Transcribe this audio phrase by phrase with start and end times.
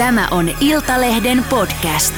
[0.00, 2.14] Tämä on Iltalehden podcast.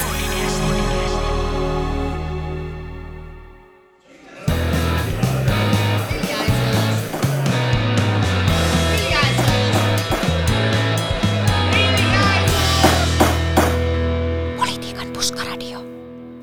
[14.57, 15.79] Politiikan puskaradio.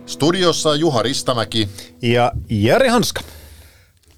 [0.07, 1.69] Studiossa Juha Ristamäki.
[2.03, 3.21] Ja Jari Hanska.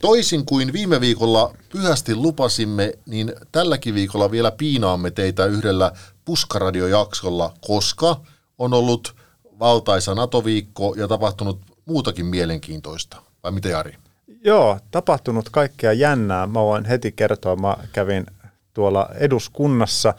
[0.03, 5.93] Toisin kuin viime viikolla pyhästi lupasimme, niin tälläkin viikolla vielä piinaamme teitä yhdellä
[6.25, 8.21] puskaradiojaksolla, koska
[8.59, 9.17] on ollut
[9.59, 13.23] valtaisa NATO-viikko ja tapahtunut muutakin mielenkiintoista.
[13.43, 13.97] Vai mitä Jari?
[14.45, 16.47] Joo, tapahtunut kaikkea jännää.
[16.47, 18.27] Mä voin heti kertoa, mä kävin
[18.75, 20.15] tuolla eduskunnassa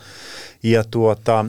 [0.64, 1.46] ja tuota,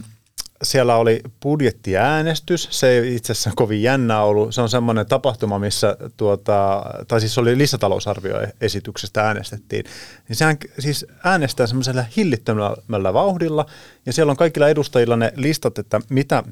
[0.65, 2.69] siellä oli budjettiäänestys.
[2.71, 4.55] Se ei itse asiassa kovin jännä ollut.
[4.55, 9.85] Se on semmoinen tapahtuma, missä, tuota, tai siis oli lisätalousarvioesityksestä äänestettiin.
[10.29, 13.67] Niin sehän siis äänestää semmoisella hillittömällä vauhdilla,
[14.07, 16.43] ja siellä on kaikilla edustajilla ne listat, että mitä,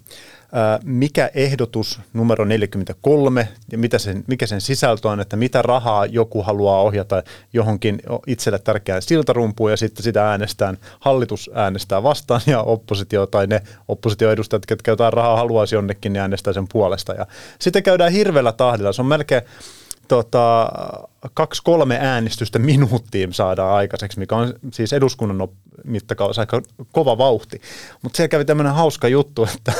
[0.84, 6.42] mikä ehdotus numero 43 ja mitä sen, mikä sen sisältö on, että mitä rahaa joku
[6.42, 7.22] haluaa ohjata
[7.52, 13.62] johonkin itselle tärkeään siltarumpuun ja sitten sitä äänestään, hallitus äänestää vastaan ja oppositio tai ne
[13.88, 17.12] oppositioedustajat, ketkä jotain rahaa haluaisi jonnekin, niin äänestää sen puolesta.
[17.12, 17.26] Ja
[17.58, 18.92] sitten käydään hirveällä tahdilla.
[18.92, 19.42] Se on melkein
[20.12, 20.72] tota,
[21.34, 25.48] kaksi-kolme äänestystä minuuttiin saadaan aikaiseksi, mikä on siis eduskunnan
[25.84, 27.60] mittakaavassa aika kova vauhti.
[28.02, 29.72] Mutta siellä kävi tämmöinen hauska juttu, että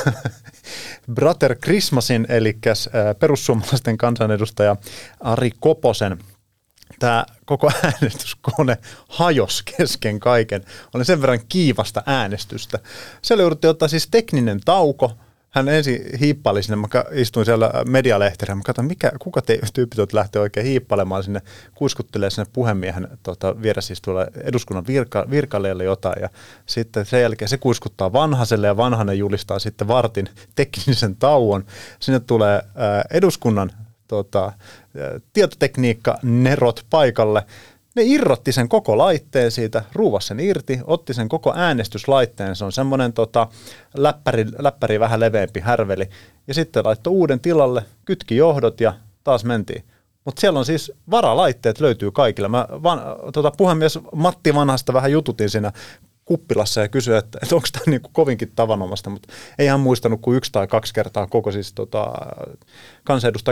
[1.15, 2.57] Brater Christmasin, eli
[3.19, 4.75] perussuomalaisten kansanedustaja
[5.19, 6.19] Ari Koposen
[6.99, 8.77] tämä koko äänestyskone
[9.09, 10.63] hajos kesken kaiken.
[10.93, 12.79] Oli sen verran kiivasta äänestystä.
[13.21, 15.11] Siellä jouduttiin ottaa siis tekninen tauko,
[15.53, 20.13] hän ensin hiippaili sinne, mä istuin siellä medialehterillä, mä katsoin, mikä, kuka te tyypit olet
[20.13, 21.41] lähteä oikein hiippalemaan sinne,
[21.75, 26.29] kuiskuttelee sinne puhemiehen tota, siis tuolla eduskunnan virka, virkalijalle jotain, ja
[26.65, 31.65] sitten sen jälkeen se kuiskuttaa vanhaselle, ja vanhanen julistaa sitten vartin teknisen tauon.
[31.99, 33.71] Sinne tulee ää, eduskunnan
[34.07, 34.51] tota,
[35.33, 37.43] tietotekniikka nerot paikalle,
[37.95, 42.71] ne irrotti sen koko laitteen siitä, ruuvasi sen irti, otti sen koko äänestyslaitteen, se on
[42.71, 43.47] semmoinen tota,
[43.97, 46.09] läppäri, läppäri vähän leveämpi härveli,
[46.47, 48.93] ja sitten laittoi uuden tilalle, kytki johdot ja
[49.23, 49.83] taas mentiin.
[50.25, 52.47] Mutta siellä on siis varalaitteet löytyy kaikille.
[52.47, 53.01] Mä van,
[53.33, 55.71] tota, puhemies Matti Vanhasta vähän jututin siinä
[56.25, 60.37] kuppilassa ja kysyi, että, että onko tämä niin kovinkin tavanomasta, mutta ei hän muistanut kuin
[60.37, 62.13] yksi tai kaksi kertaa koko siis tota,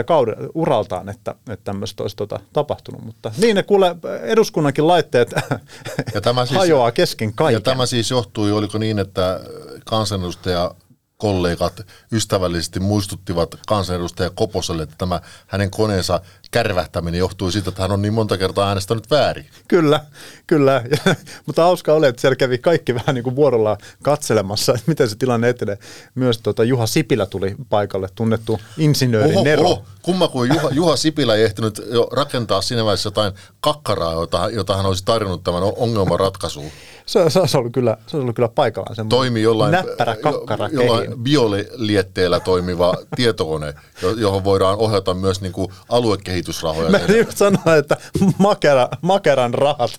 [0.06, 3.04] kauden uraltaan, että, että tämmöistä olisi tota, tapahtunut.
[3.04, 5.34] Mutta niin ne kuule eduskunnankin laitteet
[6.14, 7.56] ja tämä siis, hajoaa kesken kaiken.
[7.56, 9.40] Ja tämä siis johtui, oliko niin, että
[9.84, 10.74] kansanedustaja
[11.22, 18.02] kollegat ystävällisesti muistuttivat kansanedustaja Koposelle, että tämä hänen koneensa kärvähtäminen johtui siitä, että hän on
[18.02, 19.46] niin monta kertaa äänestänyt väärin.
[19.68, 20.04] Kyllä,
[20.46, 20.84] kyllä.
[21.46, 25.16] Mutta hauska oli, että siellä kävi kaikki vähän niin kuin vuorollaan katselemassa, että miten se
[25.16, 25.78] tilanne etenee.
[26.14, 29.62] Myös tuota Juha Sipilä tuli paikalle, tunnettu insinööri oho, Nero.
[29.62, 29.84] Oho.
[30.02, 34.76] Kumma kuin Juha, Juha Sipilä ei ehtinyt jo rakentaa siinä vaiheessa jotain kakkaraa, jota, jota
[34.76, 36.70] hän olisi tarjonnut tämän ongelman ratkaisuun.
[37.12, 39.08] Se, se, olisi ollut kyllä, se olisi ollut kyllä paikallaan.
[39.08, 43.74] Toimi jollain, näppärä kakkara jo, jollain biolietteellä toimiva tietokone,
[44.16, 46.90] johon voidaan ohjata myös niin kuin aluekehitysrahoja.
[46.90, 47.96] Mä just sanoin, että
[48.38, 49.90] makera, makeran rahat,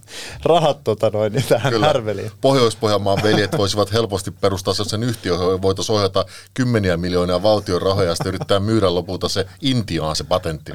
[0.44, 1.88] rahat tota noin, niin tähän Kyllä.
[1.88, 2.32] härveliin.
[2.42, 8.16] Pohjois-Pohjanmaan veljet voisivat helposti perustaa sen yhtiö, johon voitaisiin ohjata kymmeniä miljoonia valtion rahoja ja
[8.16, 10.72] sitten yrittää myydä lopulta se Intiaan se patentti.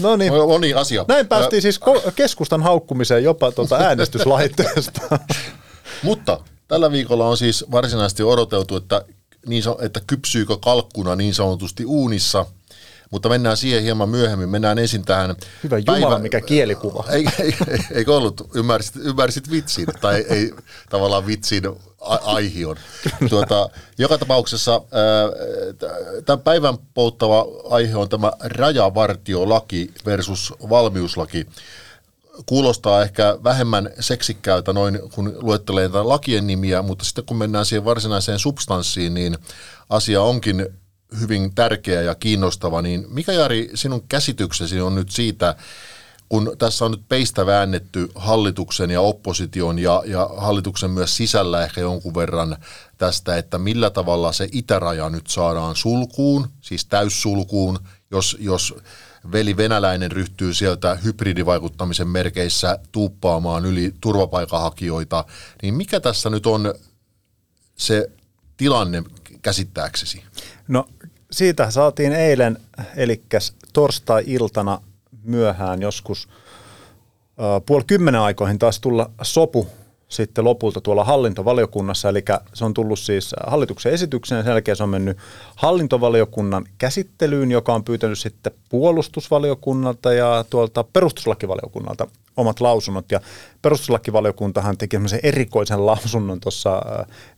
[0.00, 0.32] No niin.
[0.32, 1.04] Moni asia.
[1.08, 1.80] Näin päästiin siis
[2.16, 5.00] keskustan haukkumiseen jopa tuota äänestyslaitteesta.
[6.02, 9.04] Mutta tällä viikolla on siis varsinaisesti odoteltu, että,
[9.46, 12.46] niin, että kypsyykö kalkkuna niin sanotusti uunissa–
[13.10, 14.48] mutta mennään siihen hieman myöhemmin.
[14.48, 15.36] Mennään ensin tähän...
[15.64, 16.18] Hyvä Jumala, päivä...
[16.18, 17.04] mikä kielikuva.
[17.10, 17.54] Ei, ei,
[17.92, 18.48] ei, ollut?
[18.54, 20.52] Ymmärsit, ymmärsit vitsin, tai ei
[20.90, 21.62] tavallaan vitsin
[22.24, 22.76] aihion.
[23.30, 23.68] Tuota,
[23.98, 24.82] joka tapauksessa
[26.26, 31.46] tämän päivän polttava aihe on tämä rajavartiolaki versus valmiuslaki
[32.46, 38.38] kuulostaa ehkä vähemmän seksikkäältä noin, kun luettelee lakien nimiä, mutta sitten kun mennään siihen varsinaiseen
[38.38, 39.38] substanssiin, niin
[39.88, 40.66] asia onkin
[41.20, 45.54] hyvin tärkeä ja kiinnostava, niin mikä Jari sinun käsityksesi on nyt siitä,
[46.28, 51.80] kun tässä on nyt peistä väännetty hallituksen ja opposition ja, ja hallituksen myös sisällä ehkä
[51.80, 52.56] jonkun verran
[52.98, 57.78] tästä, että millä tavalla se itäraja nyt saadaan sulkuun, siis täyssulkuun,
[58.10, 58.74] jos, jos
[59.32, 65.24] veli venäläinen ryhtyy sieltä hybridivaikuttamisen merkeissä tuuppaamaan yli turvapaikanhakijoita,
[65.62, 66.74] niin mikä tässä nyt on
[67.74, 68.10] se
[68.56, 69.02] tilanne
[69.42, 70.24] käsittääksesi?
[70.68, 70.88] No
[71.30, 72.58] siitä saatiin eilen,
[72.96, 73.22] eli
[73.72, 74.80] torstai-iltana
[75.22, 76.28] myöhään joskus
[77.66, 79.68] puoli kymmenen aikoihin taas tulla sopu
[80.10, 82.24] sitten lopulta tuolla hallintovaliokunnassa, eli
[82.54, 85.18] se on tullut siis hallituksen esitykseen sen jälkeen se on mennyt
[85.56, 93.12] hallintovaliokunnan käsittelyyn, joka on pyytänyt sitten puolustusvaliokunnalta ja tuolta perustuslakivaliokunnalta omat lausunnot.
[93.12, 93.20] Ja
[93.62, 96.82] perustuslakivaliokuntahan teki semmoisen erikoisen lausunnon tuossa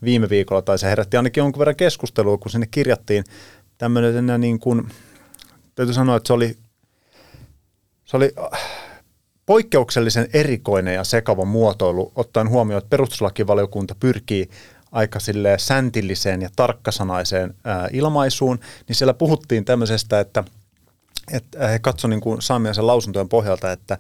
[0.03, 3.25] viime viikolla, tai se herätti ainakin jonkun verran keskustelua, kun sinne kirjattiin
[3.79, 4.89] tämmöinen niin kuin,
[5.75, 6.57] täytyy sanoa, että se oli,
[8.05, 8.33] se oli
[9.47, 14.51] poikkeuksellisen erikoinen ja sekava muotoilu, ottaen huomioon, että perustuslakivaliokunta pyrkii
[14.93, 15.19] aika
[15.57, 17.55] säntilliseen ja tarkkasanaiseen
[17.93, 18.59] ilmaisuun,
[18.89, 20.45] niin siellä puhuttiin tämmöisestä, että,
[21.33, 23.99] että he katsoivat niin saamiensa lausuntojen pohjalta, että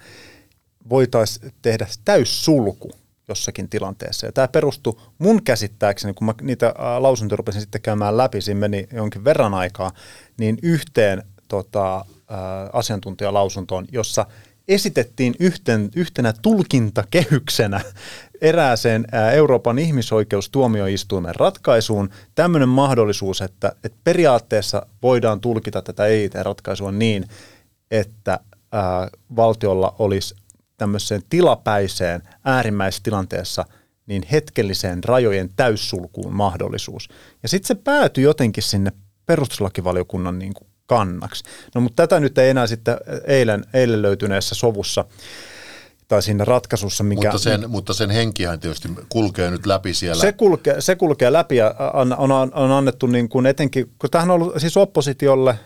[0.88, 2.90] voitaisiin tehdä täyssulku
[3.28, 4.26] jossakin tilanteessa.
[4.26, 8.88] Ja tämä perustui mun käsittääkseni, kun mä niitä lausuntoja rupesin sitten käymään läpi, siinä meni
[8.92, 9.92] jonkin verran aikaa,
[10.38, 12.04] niin yhteen tota,
[12.72, 14.26] asiantuntijalausuntoon, jossa
[14.68, 17.80] esitettiin yhten, yhtenä tulkintakehyksenä
[18.40, 27.24] erääseen Euroopan ihmisoikeustuomioistuimen ratkaisuun tämmöinen mahdollisuus, että, että periaatteessa voidaan tulkita tätä EIT-ratkaisua niin,
[27.90, 28.40] että
[28.72, 30.34] ää, valtiolla olisi
[30.76, 33.64] tämmöiseen tilapäiseen äärimmäistilanteessa
[34.06, 37.08] niin hetkelliseen rajojen täyssulkuun mahdollisuus.
[37.42, 38.92] Ja sitten se päätyi jotenkin sinne
[39.26, 41.44] perustuslakivaliokunnan niin kuin kannaksi.
[41.74, 42.96] No mutta tätä nyt ei enää sitten
[43.26, 45.04] eilen, eilen löytyneessä sovussa
[46.08, 47.28] tai siinä ratkaisussa, mikä...
[47.28, 50.20] Mutta sen, mutta sen henkihän tietysti kulkee nyt läpi siellä.
[50.20, 54.30] Se kulkee, se kulkee läpi ja on, on, on annettu niin kuin etenkin, kun tämähän
[54.30, 55.58] on ollut siis oppositiolle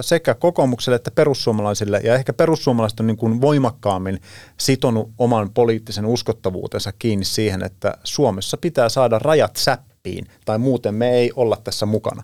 [0.00, 4.20] sekä kokoomukselle että perussuomalaisille, ja ehkä perussuomalaiset on niin kuin voimakkaammin
[4.56, 11.10] sitonut oman poliittisen uskottavuutensa kiinni siihen, että Suomessa pitää saada rajat säppiin, tai muuten me
[11.10, 12.22] ei olla tässä mukana.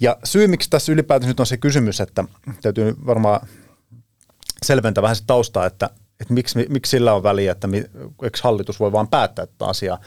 [0.00, 2.24] Ja syy, miksi tässä ylipäätään nyt on se kysymys, että
[2.62, 3.48] täytyy varmaan
[4.62, 7.68] selventää vähän se taustaa, että, että miksi, miksi sillä on väliä, että
[8.22, 10.00] eikö hallitus voi vaan päättää tätä asiaa.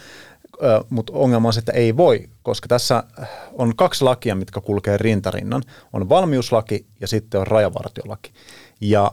[0.89, 3.03] Mutta ongelma on se, että ei voi, koska tässä
[3.53, 5.63] on kaksi lakia, mitkä kulkee rintarinnan.
[5.93, 8.33] On valmiuslaki ja sitten on rajavartiolaki.
[8.81, 9.11] Ja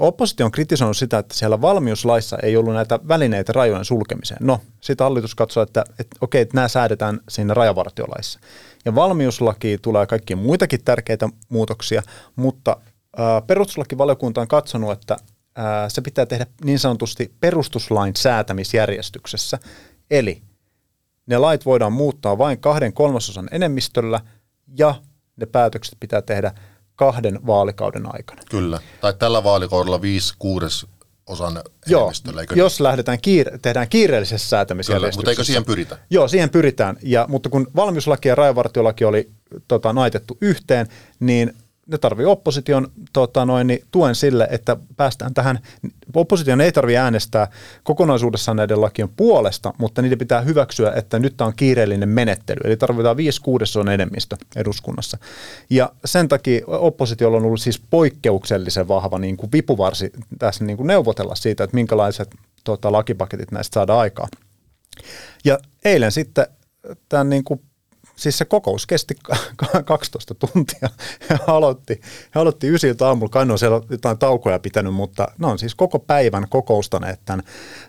[0.00, 4.46] oppositio on kritisoinut sitä, että siellä valmiuslaissa ei ollut näitä välineitä rajojen sulkemiseen.
[4.46, 8.40] No, sitten hallitus katsoo, että, että okei, että nämä säädetään siinä rajavartiolaissa.
[8.84, 12.02] Ja valmiuslaki tulee kaikkia muitakin tärkeitä muutoksia,
[12.36, 12.76] mutta
[13.46, 15.16] perustuslakivaliokunta on katsonut, että
[15.88, 19.58] se pitää tehdä niin sanotusti perustuslain säätämisjärjestyksessä.
[20.10, 20.42] Eli
[21.26, 24.20] ne lait voidaan muuttaa vain kahden kolmasosan enemmistöllä
[24.78, 24.94] ja
[25.36, 26.54] ne päätökset pitää tehdä
[26.96, 28.42] kahden vaalikauden aikana.
[28.50, 30.86] Kyllä, tai tällä vaalikaudella viisi kuudes
[31.26, 32.84] osan Joo, eikö jos niin?
[32.84, 35.18] lähdetään kiire- tehdään kiireellisessä säätämisjärjestyksessä.
[35.18, 35.98] mutta eikö siihen pyritä?
[36.10, 36.96] Joo, siihen pyritään.
[37.02, 39.30] Ja, mutta kun valmiuslaki ja rajavartiolaki oli
[39.68, 40.86] tota, naitettu yhteen,
[41.20, 41.54] niin
[41.86, 45.58] ne tarvii opposition tota noin, niin tuen sille, että päästään tähän.
[46.14, 47.48] Opposition ei tarvitse äänestää
[47.82, 52.60] kokonaisuudessaan näiden lakien puolesta, mutta niiden pitää hyväksyä, että nyt tämä on kiireellinen menettely.
[52.64, 55.18] Eli tarvitaan 5 kuudesosan enemmistö eduskunnassa.
[55.70, 60.86] Ja sen takia oppositiolla on ollut siis poikkeuksellisen vahva niin kuin vipuvarsi tässä niin kuin
[60.86, 62.34] neuvotella siitä, että minkälaiset
[62.64, 64.28] tota, lakipaketit näistä saadaan aikaa.
[65.44, 66.46] Ja eilen sitten
[67.08, 67.60] tämän niin kuin
[68.16, 69.14] siis se kokous kesti
[69.84, 70.88] 12 tuntia.
[71.30, 72.00] He aloitti,
[72.34, 75.98] he aloitti ysiltä aamulla, kai on siellä jotain taukoja pitänyt, mutta ne on siis koko
[75.98, 77.42] päivän kokoustaneet tämän,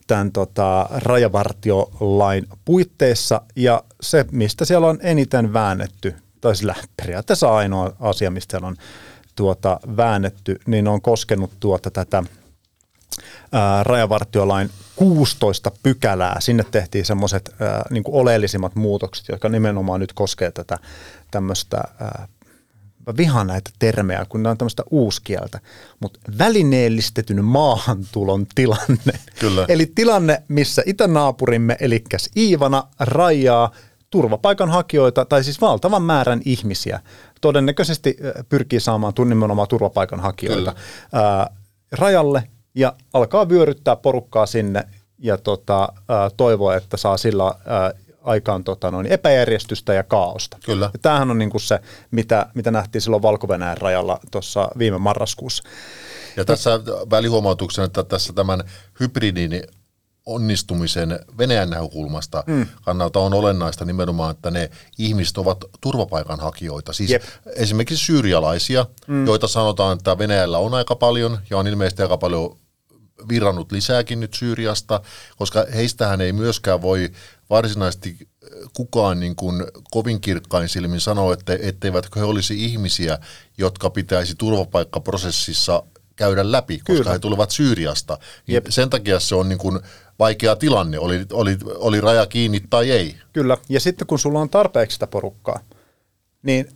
[0.08, 3.42] tämän tota, rajavartiolain puitteissa.
[3.56, 8.78] Ja se, mistä siellä on eniten väännetty, tai sillä periaatteessa ainoa asia, mistä siellä on
[9.36, 12.24] tuota, väännetty, niin on koskenut tuota tätä–
[13.52, 16.36] ää, rajavartiolain 16 pykälää.
[16.40, 17.56] Sinne tehtiin semmoiset
[17.90, 20.78] niin oleellisimmat muutokset, jotka nimenomaan nyt koskee tätä
[21.32, 21.84] tämmöistä
[23.18, 25.60] vihaan näitä termejä, kun ne on tämmöistä uuskieltä,
[26.00, 29.20] mutta välineellistetyn maahantulon tilanne.
[29.40, 29.66] Kyllä.
[29.70, 32.04] Eli tilanne, missä itänaapurimme, eli
[32.38, 33.72] Iivana, rajaa
[34.10, 37.00] turvapaikanhakijoita, tai siis valtavan määrän ihmisiä,
[37.42, 38.18] todennäköisesti
[38.50, 40.76] pyrkii saamaan nimenomaan turvapaikanhakijoita
[41.14, 41.50] ää,
[41.92, 42.44] rajalle
[42.76, 44.84] ja alkaa vyöryttää porukkaa sinne
[45.20, 45.90] ja tota,
[46.38, 47.56] toivoa, että saa sillä
[48.24, 50.58] aikaan tota, noin epäjärjestystä ja kaaosta.
[50.66, 50.90] Kyllä.
[50.94, 51.80] Ja tämähän on niin kuin se,
[52.12, 55.64] mitä, mitä nähtiin silloin valko rajalla tuossa viime marraskuussa.
[56.38, 56.80] Ja tässä
[57.10, 58.64] välihuomautuksena, että tässä tämän
[59.00, 59.64] hybridin
[60.26, 62.68] onnistumisen Venäjän näkökulmasta mm.
[62.86, 66.94] kannalta on olennaista nimenomaan, että ne ihmiset ovat turvapaikanhakijoita.
[66.94, 67.24] Siis Jep.
[67.46, 69.26] esimerkiksi syyrialaisia, mm.
[69.26, 72.58] joita sanotaan, että Venäjällä on aika paljon ja on ilmeisesti aika paljon
[73.30, 75.02] virrannut lisääkin nyt Syyriasta,
[75.38, 77.12] koska heistähän ei myöskään voi
[77.50, 78.28] varsinaisesti
[78.74, 83.20] kukaan niin kuin kovin kirkkain silmin sanoa, että etteivätkö he olisi ihmisiä,
[83.58, 85.84] jotka pitäisi turvapaikkaprosessissa
[86.16, 87.12] käydä läpi, koska Kyllä.
[87.12, 88.18] he tulevat Syyriasta.
[88.48, 89.80] Niin sen takia se on niin kuin
[90.20, 93.16] vaikea tilanne, oli, oli, oli raja kiinni tai ei.
[93.34, 95.60] Kyllä, ja sitten kun sulla on tarpeeksi sitä porukkaa,
[96.46, 96.68] niin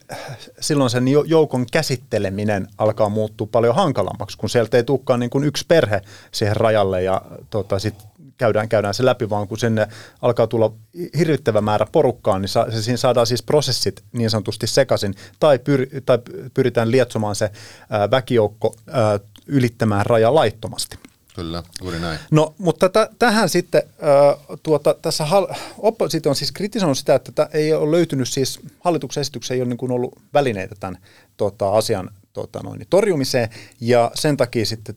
[0.60, 5.44] silloin sen jo- joukon käsitteleminen alkaa muuttua paljon hankalammaksi, kun sieltä ei tulekaan niin kuin
[5.44, 7.96] yksi perhe siihen rajalle ja tota, sit
[8.38, 9.88] käydään, käydään se läpi, vaan kun sinne
[10.22, 10.74] alkaa tulla
[11.18, 15.88] hirvittävä määrä porukkaa, niin sa, se, siinä saadaan siis prosessit niin sanotusti sekaisin, tai, pyr,
[16.06, 16.20] tai
[16.54, 17.52] pyritään lietsomaan se
[17.90, 20.98] ää, väkijoukko ää, ylittämään raja laittomasti.
[21.36, 22.20] Kyllä, juuri näin.
[22.32, 27.32] No, mutta t- tähän sitten, äh, tuota, tässä hal- oppositio on siis kritisoinut sitä, että
[27.32, 30.98] tämä ei ole löytynyt siis, hallituksen esityksessä ei ole niin kuin ollut välineitä tämän
[31.38, 33.50] tota, asian tota, noin, torjumiseen,
[33.82, 34.96] ja sen takia sitten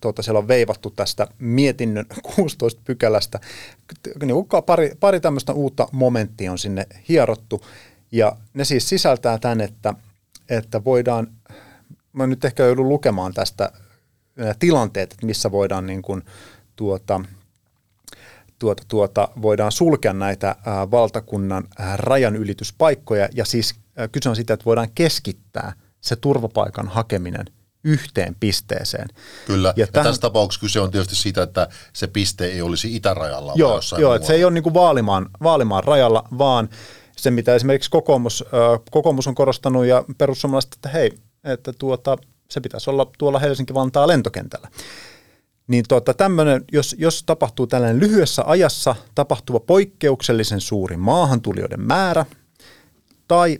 [0.00, 2.06] tuota, siellä on veivattu tästä mietinnön
[2.36, 3.40] 16 pykälästä.
[4.22, 7.66] Niin pari, pari tämmöistä uutta momenttia on sinne hierottu,
[8.12, 9.94] ja ne siis sisältää tämän, että,
[10.48, 11.28] että voidaan,
[12.12, 13.72] mä nyt ehkä joudun lukemaan tästä
[14.58, 16.22] tilanteet, että missä voidaan niin kuin,
[16.76, 17.20] tuota,
[18.58, 23.28] tuota, tuota, voidaan sulkea näitä ää, valtakunnan ää, rajanylityspaikkoja.
[23.34, 27.46] Ja siis ää, kyse on siitä, että voidaan keskittää se turvapaikan hakeminen
[27.84, 29.08] yhteen pisteeseen.
[29.46, 33.46] Kyllä, ja, Ja tässä tapauksessa kyse on tietysti siitä, että se piste ei olisi itärajalla,
[33.46, 36.68] vaan Joo, jossain joo että se ei ole niin kuin vaalimaan, vaalimaan rajalla, vaan
[37.16, 41.12] se, mitä esimerkiksi kokoomus, ö, kokoomus on korostanut ja perussuomalaiset, että hei,
[41.44, 42.16] että tuota,
[42.50, 44.68] se pitäisi olla tuolla Helsinki-Vantaa lentokentällä.
[45.66, 52.26] Niin tuota, tämmönen, jos, jos tapahtuu tällainen lyhyessä ajassa tapahtuva poikkeuksellisen suuri maahantulijoiden määrä
[53.28, 53.58] tai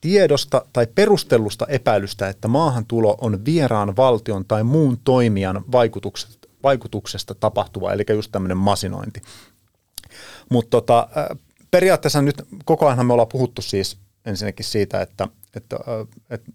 [0.00, 7.92] tiedosta tai perustellusta epäilystä, että maahantulo on vieraan valtion tai muun toimijan vaikutuksesta, vaikutuksesta tapahtuva,
[7.92, 9.22] eli just tämmöinen masinointi.
[10.50, 11.38] Mutta tota, äh,
[11.70, 16.52] periaatteessa nyt koko ajan me ollaan puhuttu siis ensinnäkin siitä, että, että, äh, että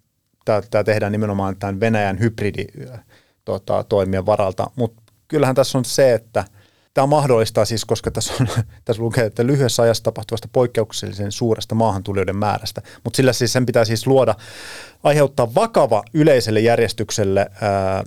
[0.70, 3.00] tämä tehdään nimenomaan tämän Venäjän hybridi äh,
[3.46, 3.86] tota,
[4.26, 6.46] varalta, mutta kyllähän tässä on se, että
[6.94, 8.48] tämä mahdollistaa siis, koska tässä, on,
[8.86, 13.86] tässä lukee, että lyhyessä ajassa tapahtuvasta poikkeuksellisen suuresta maahantulijoiden määrästä, mutta sillä siis sen pitää
[13.86, 14.36] siis luoda,
[15.04, 18.04] aiheuttaa vakava yleiselle järjestykselle ää,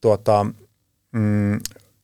[0.00, 0.46] tuota,
[1.12, 1.60] mm,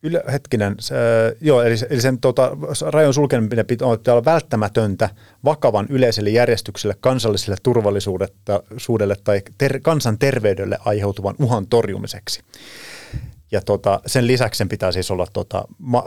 [0.07, 0.95] Yle, hetkinen, se,
[1.41, 2.57] joo, eli, eli sen tota,
[2.87, 5.11] rajan sulkeminen pitää olla välttämätöntä
[5.45, 12.41] vakavan yleiselle järjestykselle, kansalliselle turvallisuudelle tai ter, kansanterveydelle aiheutuvan uhan torjumiseksi.
[13.53, 16.05] Ja tota, sen lisäksi sen pitää siis olla tota, ma,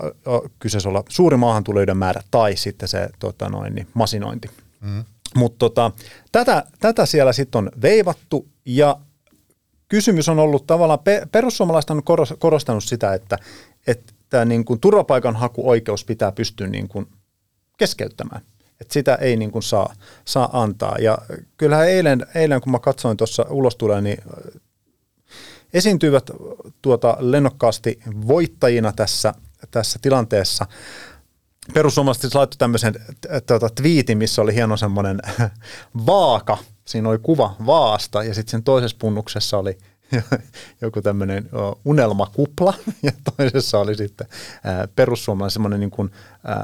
[0.60, 4.50] kyseessä olla suuri maahantulijoiden määrä tai sitten se tota, noin, niin masinointi.
[4.82, 5.04] Mm.
[5.36, 5.92] Mutta tota,
[6.32, 8.98] tätä, tätä siellä sitten on veivattu ja
[9.90, 11.00] kysymys on ollut tavallaan,
[11.32, 12.04] perussuomalaiset on
[12.40, 13.38] korostanut sitä, että,
[13.88, 17.08] että niin kuin turvapaikanhakuoikeus pitää pystyä niin kuin
[17.78, 18.42] keskeyttämään.
[18.82, 19.94] Että sitä ei niin kuin saa,
[20.26, 20.96] saa antaa.
[21.00, 21.18] Ja
[21.58, 24.18] kyllähän eilen, eilen kun mä katsoin tuossa ulostuleen, niin
[25.74, 26.32] esiintyivät
[26.82, 29.34] tuota lennokkaasti voittajina tässä,
[29.72, 30.66] tässä tilanteessa.
[31.74, 32.94] Perussuomalaiset laittoi tämmöisen
[33.48, 35.20] tuota, twiitin, missä oli hieno semmoinen
[36.06, 36.58] vaaka.
[36.86, 39.78] Siinä oli kuva vaasta ja sitten sen toisessa punnuksessa oli
[40.82, 41.50] joku tämmöinen
[41.86, 42.74] unelmakupla
[43.04, 44.28] ja toisessa oli sitten
[44.96, 46.12] perussuomalainen semmoinen niin kuin,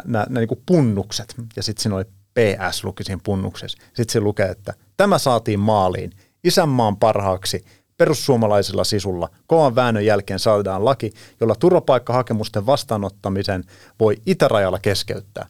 [0.06, 3.78] nämä, nämä niin kuin punnukset ja sitten siinä oli PS luki siinä punnuksessa.
[3.88, 6.12] Sitten se lukee, että tämä saatiin maaliin
[6.44, 7.66] isänmaan parhaaksi
[7.98, 9.30] perussuomalaisella sisulla.
[9.48, 13.64] Kovan väännön jälkeen saadaan laki, jolla turvapaikkahakemusten vastaanottamisen
[14.00, 15.48] voi itärajalla keskeyttää.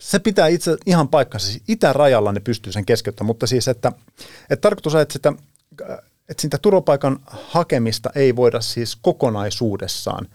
[0.00, 1.46] Se pitää itse ihan paikkansa.
[1.46, 3.92] Siis itärajalla ne pystyy sen keskeyttämään, mutta siis, että,
[4.50, 5.32] että tarkoitus on, että sitä,
[6.28, 10.28] että sitä turvapaikan hakemista ei voida siis kokonaisuudessaan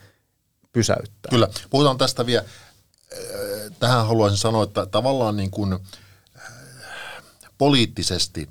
[0.72, 1.30] pysäyttää.
[1.30, 1.48] Kyllä.
[1.70, 2.46] Puhutaan tästä vielä.
[3.80, 5.80] Tähän haluaisin sanoa, että tavallaan niin kuin
[7.58, 8.50] poliittisesti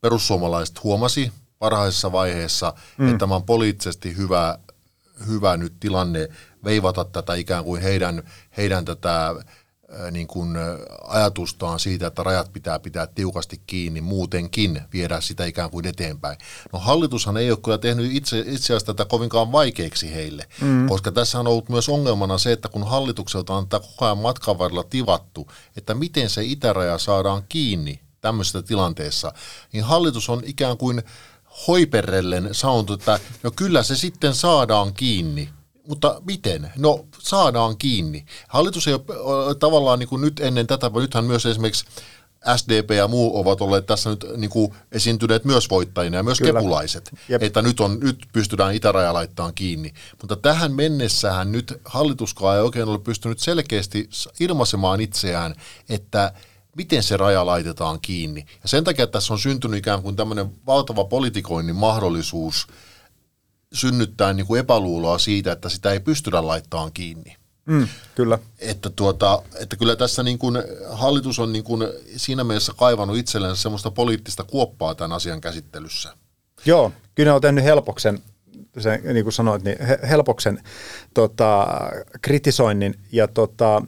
[0.00, 3.08] perussuomalaiset huomasi varhaisessa vaiheessa, mm.
[3.08, 4.58] että tämä on poliittisesti hyvä,
[5.26, 6.28] hyvä nyt tilanne
[6.64, 8.22] veivata tätä ikään kuin heidän,
[8.56, 9.34] heidän tätä
[10.10, 10.56] niin kuin
[11.04, 16.38] ajatustaan siitä, että rajat pitää pitää tiukasti kiinni, muutenkin viedä sitä ikään kuin eteenpäin.
[16.72, 20.88] No hallitushan ei ole kyllä tehnyt itse, itse asiassa tätä kovinkaan vaikeaksi heille, mm.
[20.88, 24.58] koska tässä on ollut myös ongelmana se, että kun hallitukselta on tätä koko ajan matkan
[24.58, 29.32] varrella tivattu, että miten se itäraja saadaan kiinni tämmöisessä tilanteessa,
[29.72, 31.02] niin hallitus on ikään kuin
[31.68, 35.48] hoiperellen sanonut, että no kyllä se sitten saadaan kiinni.
[35.88, 36.72] Mutta miten?
[36.76, 38.24] No saadaan kiinni.
[38.48, 41.84] Hallitus ei ole tavallaan niin kuin nyt ennen tätä, nythän myös esimerkiksi
[42.56, 46.52] SDP ja muu ovat olleet tässä nyt niin kuin esiintyneet myös voittajina ja myös Kyllä.
[46.52, 47.42] kepulaiset, Jep.
[47.42, 49.92] että nyt, on, nyt pystytään itäraja laittamaan kiinni.
[50.20, 54.08] Mutta tähän mennessähän nyt hallituskaan ei oikein ole pystynyt selkeästi
[54.40, 55.54] ilmaisemaan itseään,
[55.88, 56.32] että
[56.76, 58.46] miten se raja laitetaan kiinni.
[58.62, 62.66] Ja sen takia tässä on syntynyt ikään kuin tämmöinen valtava politikoinnin mahdollisuus
[63.72, 67.36] synnyttää niin kuin epäluuloa siitä, että sitä ei pystytä laittamaan kiinni.
[67.66, 68.38] Mm, kyllä.
[68.58, 70.56] Että, tuota, että kyllä tässä niin kuin
[70.90, 71.82] hallitus on niin kuin
[72.16, 76.16] siinä mielessä kaivannut itselleen semmoista poliittista kuoppaa tämän asian käsittelyssä.
[76.64, 78.18] Joo, kyllä ne on tehnyt helpoksen,
[78.78, 79.76] se, niin kuin sanoit, niin
[80.08, 80.62] helpoksen
[81.14, 81.66] tota,
[82.22, 83.82] kritisoinnin ja tota,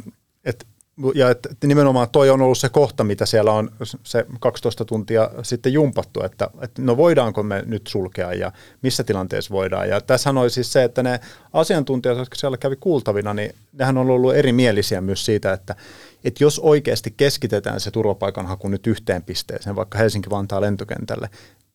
[0.99, 3.71] et ja että nimenomaan toi on ollut se kohta, mitä siellä on
[4.03, 9.55] se 12 tuntia sitten jumpattu, että, että no voidaanko me nyt sulkea ja missä tilanteessa
[9.55, 9.89] voidaan.
[9.89, 11.21] Ja tässä oli siis se, että ne
[11.53, 15.77] asiantuntijat, jotka siellä kävi kuultavina, niin nehän on ollut erimielisiä myös siitä, että,
[16.25, 21.31] että jos oikeasti keskitetään se turvapaikanhaku nyt yhteen pisteeseen, vaikka Helsinki-Vantaan lentokentälle,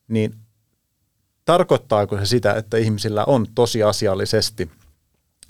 [0.08, 0.36] niin
[1.46, 4.70] tarkoittaako se sitä, että ihmisillä on tosiasiallisesti–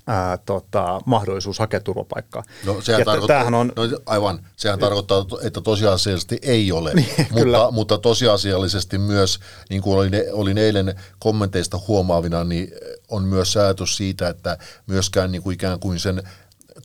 [0.09, 2.43] ää, tota, mahdollisuus hakea turvapaikkaa.
[2.65, 7.97] No sehän, tarkoittaa, on, no, aivan, sehän tarkoittaa, että tosiasiallisesti ei ole, niin, mutta, mutta
[7.97, 9.39] tosiasiallisesti myös,
[9.69, 12.71] niin kuin olin, olin eilen kommenteista huomaavina, niin
[13.09, 16.23] on myös säätys siitä, että myöskään niin kuin ikään kuin sen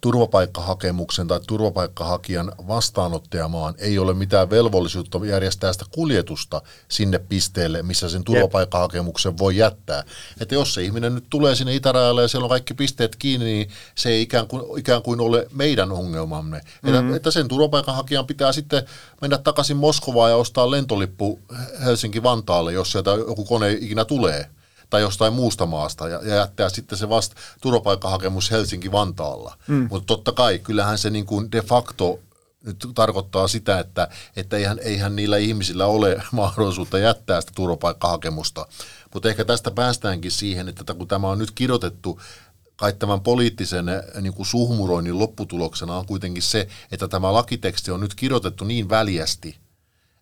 [0.03, 8.25] turvapaikkahakemuksen tai turvapaikkahakijan vastaanottajamaan ei ole mitään velvollisuutta järjestää sitä kuljetusta sinne pisteelle, missä sen
[8.25, 10.05] turvapaikkahakemuksen voi jättää.
[10.41, 13.69] Että jos se ihminen nyt tulee sinne itärajalle ja siellä on kaikki pisteet kiinni, niin
[13.95, 16.61] se ei ikään kuin, ikään kuin ole meidän ongelmamme.
[16.83, 16.99] Mm-hmm.
[16.99, 18.83] Että, että sen turvapaikanhakijan pitää sitten
[19.21, 21.41] mennä takaisin Moskovaan ja ostaa lentolippu
[21.85, 24.51] Helsinki-Vantaalle, jos sieltä joku kone ikinä tulee
[24.91, 29.57] tai jostain muusta maasta ja, ja jättää sitten se vasta turvapaikkahakemus Helsinki-Vantaalla.
[29.69, 29.87] Mm.
[29.91, 32.19] Mutta totta kai, kyllähän se niin kuin de facto
[32.65, 38.67] nyt tarkoittaa sitä, että, että eihän, eihän niillä ihmisillä ole mahdollisuutta jättää sitä turvapaikkahakemusta.
[39.15, 42.21] Mutta ehkä tästä päästäänkin siihen, että kun tämä on nyt kirjoitettu
[42.77, 43.87] kai tämän poliittisen
[44.21, 49.57] niin kuin suhmuroinnin lopputuloksena on kuitenkin se, että tämä lakiteksti on nyt kirjoitettu niin väljästi,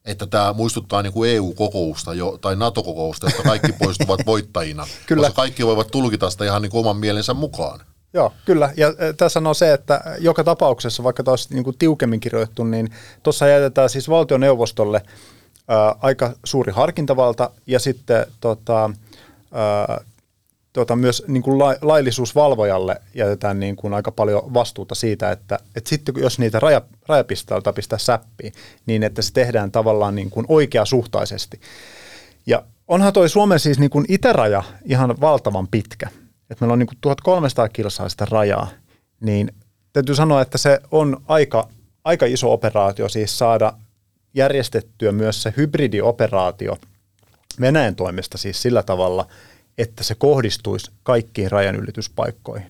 [0.04, 5.26] että tämä muistuttaa niin kuin EU-kokousta jo, tai NATO-kokousta, josta kaikki poistuvat voittajina, kyllä.
[5.26, 7.80] koska kaikki voivat tulkita sitä ihan niin kuin oman mielensä mukaan.
[8.14, 8.72] Joo, kyllä.
[8.76, 12.90] Ja e, tässä on se, että joka tapauksessa, vaikka taas niin kuin tiukemmin kirjoittu, niin
[13.22, 15.02] tuossa jätetään siis valtioneuvostolle
[15.68, 18.90] ää, aika suuri harkintavalta ja sitten tota,
[19.52, 20.04] ää,
[20.72, 25.90] tuota, myös niin kuin la, laillisuusvalvojalle jätetään niin kuin aika paljon vastuuta siitä, että, että
[25.90, 28.52] sitten jos niitä raja, rajapisteitä pistää säppiin,
[28.86, 31.60] niin että se tehdään tavallaan niin kuin oikeasuhtaisesti.
[32.46, 36.06] Ja onhan toi Suomen siis niin kuin itäraja ihan valtavan pitkä.
[36.50, 38.68] Että meillä on niin kuin 1300 kilsaa sitä rajaa,
[39.20, 39.52] niin
[39.92, 41.68] täytyy sanoa, että se on aika,
[42.04, 43.72] aika iso operaatio siis saada
[44.34, 46.76] järjestettyä myös se hybridioperaatio
[47.60, 49.26] Venäjän toimesta siis sillä tavalla–
[49.78, 52.68] että se kohdistuisi kaikkiin rajanylityspaikkoihin.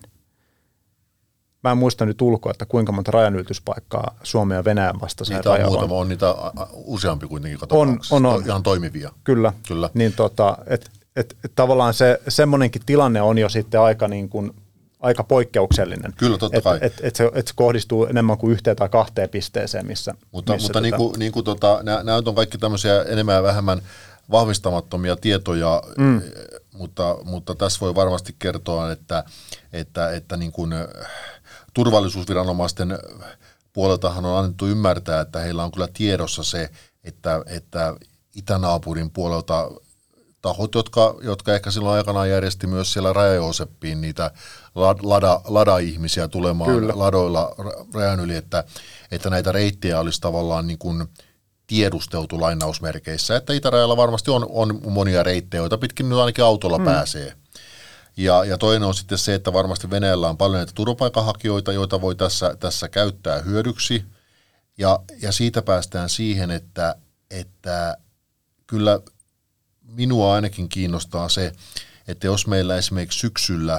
[1.63, 5.61] Mä en muista nyt ulkoa, että kuinka monta rajanylityspaikkaa Suomen ja Venäjän vastaiseen niitä on
[5.65, 6.09] muutama, on.
[6.09, 6.35] niitä
[6.73, 8.43] useampi kuitenkin on, on, on.
[8.45, 9.11] ihan toimivia.
[9.23, 9.89] Kyllä, Kyllä.
[9.93, 14.53] niin tota, et, et, et tavallaan se, semmoinenkin tilanne on jo sitten aika niin kuin
[14.99, 16.13] aika poikkeuksellinen.
[16.17, 16.77] Kyllä, totta kai.
[16.81, 20.53] Et, et, et, se, et se kohdistuu enemmän kuin yhteen tai kahteen pisteeseen, missä Mutta,
[20.53, 20.81] missä mutta tota...
[20.81, 23.81] niin kuin, niin kuin tota, nämä on kaikki tämmöisiä enemmän ja vähemmän
[24.31, 26.21] vahvistamattomia tietoja, mm.
[26.73, 29.23] Mutta, mutta tässä voi varmasti kertoa, että,
[29.73, 30.71] että, että niin kuin
[31.73, 32.99] turvallisuusviranomaisten
[33.73, 36.69] puoleltahan on annettu ymmärtää, että heillä on kyllä tiedossa se,
[37.03, 37.95] että, että
[38.35, 39.71] itänaapurin puolelta
[40.41, 44.31] tahot, jotka, jotka ehkä silloin aikanaan järjesti myös siellä Raja-Jooseppiin niitä
[45.03, 46.93] lada, lada-ihmisiä tulemaan Kyllä.
[46.95, 47.55] ladoilla
[47.93, 48.63] rajan yli, että,
[49.11, 51.07] että näitä reittejä olisi tavallaan niin kuin
[51.67, 56.85] tiedusteltu lainausmerkeissä, että itärajalla varmasti on, on monia reittejä, joita pitkin nyt ainakin autolla mm.
[56.85, 57.33] pääsee.
[58.17, 62.15] Ja, ja toinen on sitten se, että varmasti Venäjällä on paljon näitä turvapaikanhakijoita, joita voi
[62.15, 64.05] tässä, tässä käyttää hyödyksi.
[64.77, 66.95] Ja, ja siitä päästään siihen, että,
[67.31, 67.97] että
[68.67, 68.99] kyllä
[69.81, 71.51] minua ainakin kiinnostaa se,
[72.07, 73.73] että jos meillä esimerkiksi syksyllä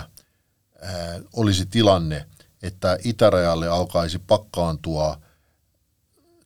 [0.83, 2.27] ää, olisi tilanne,
[2.63, 5.21] että itärajalle alkaisi pakkaantua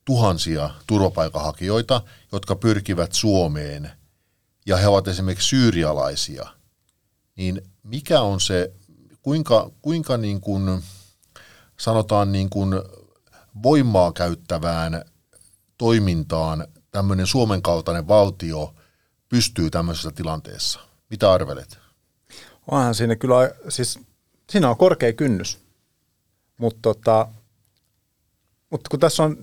[0.08, 3.90] tuhansia turvapaikanhakijoita, jotka pyrkivät Suomeen
[4.66, 6.46] ja he ovat esimerkiksi syyrialaisia,
[7.36, 8.72] niin mikä on se,
[9.22, 10.82] kuinka, kuinka niin kuin,
[11.76, 12.74] sanotaan niin kuin
[13.62, 15.04] voimaa käyttävään
[15.78, 18.74] toimintaan tämmöinen Suomen kaltainen valtio
[19.28, 20.80] pystyy tämmöisessä tilanteessa?
[21.10, 21.78] Mitä arvelet?
[22.70, 23.34] Onhan siinä kyllä,
[23.68, 23.98] siis
[24.50, 25.58] siinä on korkea kynnys,
[26.58, 27.28] mutta tota,
[28.70, 29.36] mutta kun tässä on,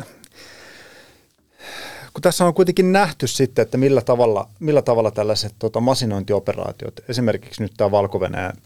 [2.15, 7.61] kun tässä on kuitenkin nähty sitten, että millä tavalla, millä tavalla tällaiset tota, masinointioperaatiot, esimerkiksi
[7.61, 8.19] nyt tämä valko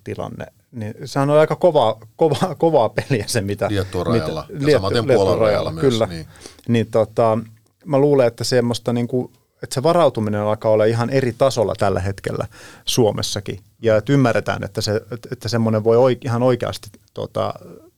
[0.04, 3.68] tilanne, niin sehän on aika kovaa, kovaa, kovaa peliä se, mitä...
[3.70, 5.82] Liettuan rajalla, mitä, ja samaten Puolan rajalla myös.
[5.82, 6.26] Kyllä, niin,
[6.68, 7.38] niin tota,
[7.86, 9.32] mä luulen, että semmoista niin kuin
[9.64, 12.48] että se varautuminen alkaa olla ihan eri tasolla tällä hetkellä
[12.86, 13.60] Suomessakin.
[13.82, 17.54] Ja että ymmärretään, että, se, että semmoinen voi oike, ihan oikeasti tota,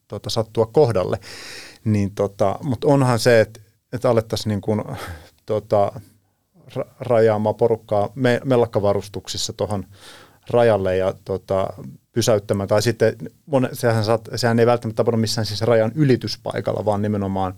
[0.07, 1.19] tota, sattua kohdalle.
[1.85, 3.59] Niin tota, mutta onhan se, että,
[3.93, 4.83] että alettaisiin niin kuin,
[5.51, 5.91] tota,
[6.99, 9.85] rajaamaan porukkaa me, mellakkavarustuksissa tuohon
[10.49, 11.67] rajalle ja tota,
[12.11, 12.69] pysäyttämään.
[12.69, 13.15] Tai sitten
[13.73, 17.53] sehän, saat, sehän ei välttämättä tapahdu missään siis rajan ylityspaikalla, vaan nimenomaan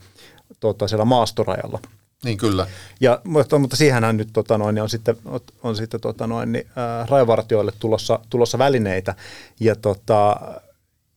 [0.59, 1.79] tota, siellä maastorajalla.
[2.25, 2.67] Niin kyllä.
[3.01, 5.17] Ja, mutta, mutta siihenhän nyt tota noin, on sitten,
[5.63, 9.15] on sitten tota noin, niin, ää, rajavartioille tulossa, tulossa välineitä.
[9.59, 10.35] Ja, tota,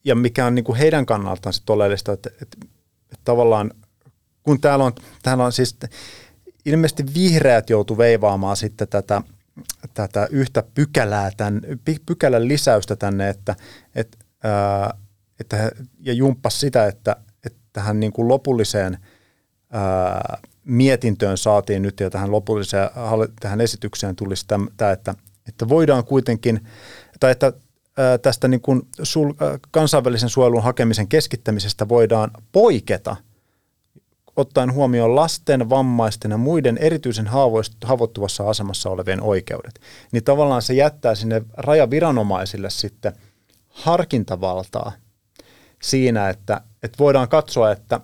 [0.04, 2.56] ja mikä on niin kuin heidän kannaltaan sitten oleellista, että, että,
[3.12, 3.70] että tavallaan
[4.42, 5.76] kun täällä on, täällä on siis
[6.66, 9.22] ilmeisesti vihreät joutu veivaamaan sitten tätä,
[9.94, 11.61] tätä yhtä pykälää, tämän,
[12.07, 13.57] pykälän lisäystä tänne, että,
[13.94, 14.94] että, ää,
[15.40, 18.98] että ja jumppas sitä, että, että tähän niin kuin lopulliseen
[19.70, 22.90] ää, mietintöön saatiin nyt ja tähän lopulliseen
[23.40, 25.14] tähän esitykseen tulisi tämä, että,
[25.48, 26.61] että voidaan kuitenkin,
[27.20, 27.52] tai että
[28.22, 29.33] tästä niin kuin sul,
[29.70, 33.16] kansainvälisen suojelun hakemisen keskittämisestä voidaan poiketa
[34.37, 37.27] ottaen huomioon lasten, vammaisten ja muiden erityisen
[37.85, 39.81] haavoittuvassa asemassa olevien oikeudet.
[40.12, 43.12] Niin tavallaan se jättää sinne rajaviranomaisille sitten
[43.68, 44.92] harkintavaltaa
[45.83, 48.01] siinä, että, että voidaan katsoa, että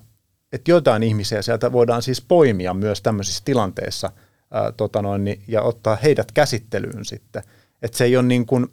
[0.52, 4.12] että joitain ihmisiä sieltä voidaan siis poimia myös tämmöisissä tilanteissa
[4.50, 7.42] ää, tota noin, niin, ja ottaa heidät käsittelyyn sitten.
[7.82, 8.68] Että se ei ole niin kuin,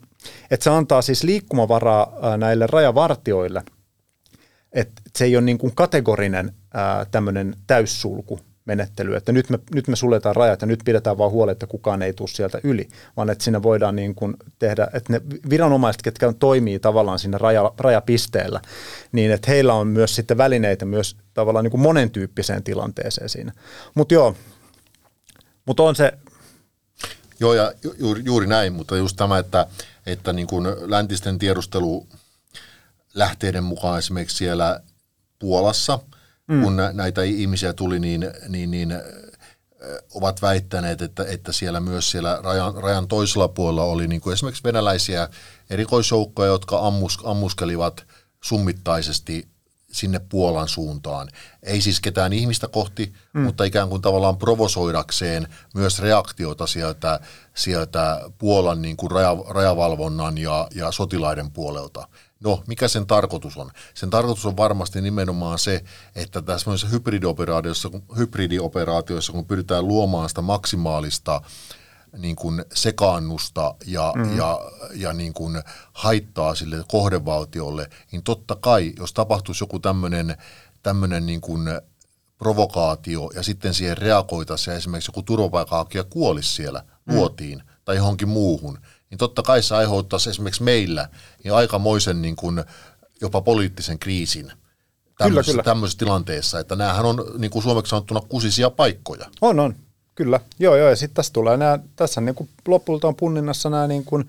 [0.50, 3.62] että se antaa siis liikkumavaraa näille rajavartioille,
[4.72, 6.54] että se ei ole niin kuin kategorinen
[7.10, 11.52] tämmöinen täyssulku, menettely, että nyt me, nyt me suljetaan rajat ja nyt pidetään vaan huoli,
[11.52, 15.20] että kukaan ei tule sieltä yli, vaan että siinä voidaan niin kuin tehdä, että ne
[15.50, 18.60] viranomaiset, ketkä toimii tavallaan siinä raja, rajapisteellä,
[19.12, 23.52] niin että heillä on myös sitten välineitä myös tavallaan niin kuin monen tyyppiseen tilanteeseen siinä.
[23.94, 24.36] Mutta joo,
[25.66, 26.12] mutta on se...
[27.40, 29.66] Joo, ja juuri, juuri näin, mutta just tämä, että,
[30.06, 32.06] että niin kuin läntisten tiedustelu
[33.14, 34.80] lähteiden mukaan esimerkiksi siellä
[35.38, 35.98] Puolassa–
[36.50, 36.62] mm.
[36.62, 38.94] kun näitä ihmisiä tuli, niin, niin, niin
[40.14, 44.64] ovat väittäneet, että, että siellä myös siellä rajan, rajan toisella puolella oli niin kuin esimerkiksi
[44.64, 45.28] venäläisiä
[45.70, 48.06] erikoisjoukkoja, jotka ammus, ammuskelivat
[48.44, 49.48] summittaisesti
[49.92, 51.28] sinne Puolan suuntaan.
[51.62, 53.40] Ei siis ketään ihmistä kohti, mm.
[53.40, 57.20] mutta ikään kuin tavallaan provosoidakseen myös reaktiota sieltä,
[57.54, 62.08] sieltä Puolan niin kuin raja, rajavalvonnan ja, ja sotilaiden puolelta.
[62.44, 63.70] No, mikä sen tarkoitus on?
[63.94, 71.42] Sen tarkoitus on varmasti nimenomaan se, että tässä hybridioperaatiossa, hybridioperaatioissa, kun pyritään luomaan sitä maksimaalista
[72.18, 74.36] niin kuin sekaannusta ja, mm-hmm.
[74.36, 74.60] ja,
[74.94, 80.36] ja niin kuin haittaa sille kohdevaltiolle, niin totta kai, jos tapahtuisi joku tämmöinen
[80.82, 81.68] tämmöinen niin kuin
[82.38, 87.14] provokaatio ja sitten siihen reagoitaisiin ja esimerkiksi joku turvapaikanhakija kuolisi siellä mm.
[87.14, 88.78] luotiin tai johonkin muuhun,
[89.10, 91.08] niin totta kai se aiheuttaisi esimerkiksi meillä
[91.44, 92.64] niin aikamoisen niin kuin
[93.20, 94.52] jopa poliittisen kriisin
[95.18, 95.74] tämmöisessä, kyllä, kyllä.
[95.74, 99.26] tämmöisessä tilanteessa, että näähän on niin kuin suomeksi sanottuna kusisia paikkoja.
[99.40, 99.74] On, on,
[100.14, 100.40] kyllä.
[100.58, 104.04] Joo, joo, ja sitten tässä tulee nämä, tässä niin kuin lopulta on punninnassa nämä niin
[104.04, 104.26] kuin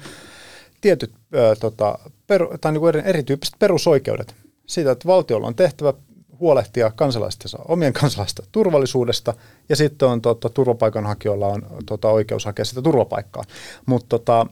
[0.81, 4.35] tietyt ää, tota, per, tai niin kuin eri, erityyppiset perusoikeudet.
[4.67, 5.93] Siitä, että valtiolla on tehtävä
[6.39, 9.33] huolehtia kansalaistensa, omien kansalaisten turvallisuudesta,
[9.69, 13.43] ja sitten on tota, turvapaikanhakijoilla on tota, oikeus hakea sitä turvapaikkaa.
[13.85, 14.45] Mutta tota,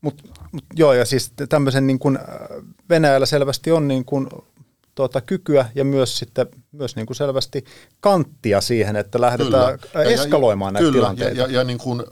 [0.00, 2.18] mut, mut, joo, ja siis tämmöisen niin kuin
[2.90, 4.28] Venäjällä selvästi on niin kuin,
[4.94, 7.64] tuota, kykyä ja myös sitten myös niin kuin selvästi
[8.00, 10.04] kanttia siihen, että lähdetään kyllä.
[10.04, 10.98] eskaloimaan ja, näitä kyllä.
[10.98, 11.40] tilanteita.
[11.40, 12.04] Ja, ja, ja niin kuin,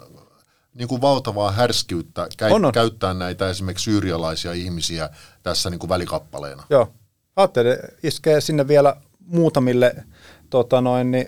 [0.75, 2.73] niin kuin valtavaa härskiyttä käy, on, on.
[2.73, 5.11] käyttää näitä esimerkiksi syyrialaisia ihmisiä
[5.42, 6.62] tässä niin kuin välikappaleena.
[6.70, 6.92] Joo.
[7.37, 10.05] Ajattelin, iskee sinne vielä muutamille
[10.55, 11.27] tota noin, niin,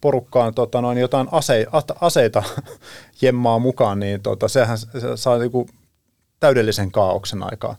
[0.00, 1.66] porukkaan tota noin, jotain ase,
[2.00, 2.42] aseita
[3.22, 5.68] jemmaa mukaan, niin tota, sehän se saa niin kuin
[6.40, 7.76] täydellisen kaauksen aikaa.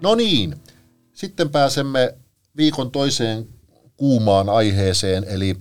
[0.00, 0.60] No niin,
[1.12, 2.14] sitten pääsemme
[2.56, 3.46] viikon toiseen
[3.96, 5.56] kuumaan aiheeseen, eli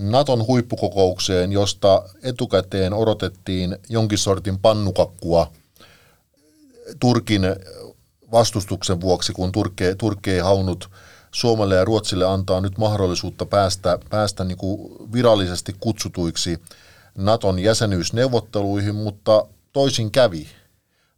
[0.00, 5.52] Naton huippukokoukseen, josta etukäteen odotettiin jonkin sortin pannukakkua
[7.00, 7.42] Turkin
[8.32, 10.90] vastustuksen vuoksi, kun Turkki, Turkki ei haunut
[11.32, 16.58] Suomelle ja Ruotsille antaa nyt mahdollisuutta päästä, päästä niin kuin virallisesti kutsutuiksi
[17.18, 20.46] Naton jäsenyysneuvotteluihin, mutta toisin kävi.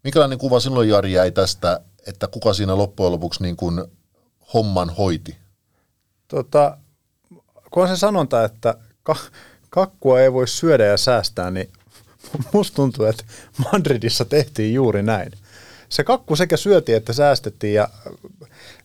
[0.04, 3.84] Mikälainen kuva silloin Jari jäi tästä, että kuka siinä loppujen lopuksi niin kuin
[4.54, 5.36] homman hoiti?
[6.28, 6.78] Tota,
[7.70, 9.16] kun on se sanonta, että ka-
[9.70, 11.72] kakkua ei voi syödä ja säästää, niin
[12.52, 13.24] musta tuntuu, että
[13.58, 15.32] Madridissa tehtiin juuri näin
[15.94, 17.88] se kakku sekä syötiin että säästettiin ja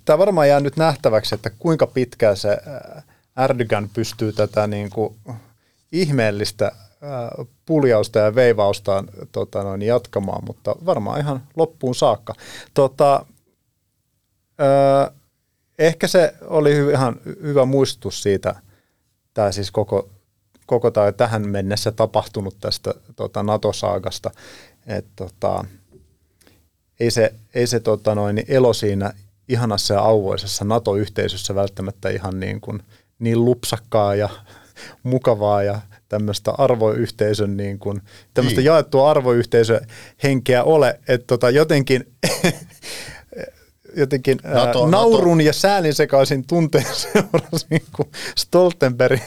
[0.05, 2.57] tämä varmaan jää nyt nähtäväksi, että kuinka pitkään se
[3.43, 5.15] Erdogan pystyy tätä niin kuin
[5.91, 6.71] ihmeellistä
[7.65, 12.33] puljausta ja veivausta tota noin, jatkamaan, mutta varmaan ihan loppuun saakka.
[12.73, 13.25] Tota,
[14.61, 15.11] ö,
[15.79, 18.55] ehkä se oli hy, ihan hyvä muistutus siitä,
[19.33, 20.09] tämä siis koko,
[20.65, 24.31] koko tai tähän mennessä tapahtunut tästä tota, NATO-saagasta,
[24.87, 25.65] että tota,
[26.99, 29.13] ei se, ei se tota noin, elo siinä
[29.47, 32.83] ihanassa ja auvoisessa NATO-yhteisössä välttämättä ihan niin, kuin,
[33.19, 34.29] niin lupsakkaa ja
[35.03, 38.01] mukavaa ja tämmöistä arvoyhteisön, niin kuin,
[38.33, 38.65] tämmöistä niin.
[38.65, 42.13] jaettua arvoyhteisöhenkeä ole, että tota, jotenkin
[43.95, 45.47] jotenkin NATO, ää, naurun NATO.
[45.47, 48.05] ja säälin sekaisin tunteen seurasi, niin kun
[48.37, 49.21] Stoltenberg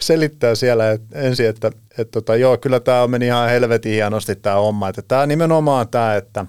[0.00, 4.56] selittää siellä et, ensin, että et, tota, joo, kyllä tämä meni ihan helvetin hienosti tämä
[4.56, 6.46] homma, että tämä nimenomaan tämä, että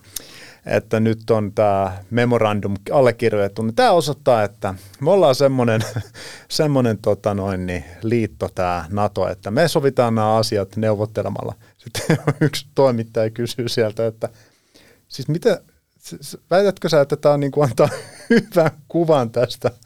[0.68, 5.82] että nyt on tämä memorandum allekirjoitettu, niin tämä osoittaa, että me ollaan semmoinen,
[6.50, 11.54] semmoinen tota noin, niin liitto tämä NATO, että me sovitaan nämä asiat neuvottelemalla.
[11.78, 14.30] Sitten yksi toimittaja kysyy sieltä, että
[15.08, 15.62] siis mitä,
[16.52, 17.90] väitätkö sä, että tämä on niin antaa
[18.30, 19.72] hyvän kuvan tästä–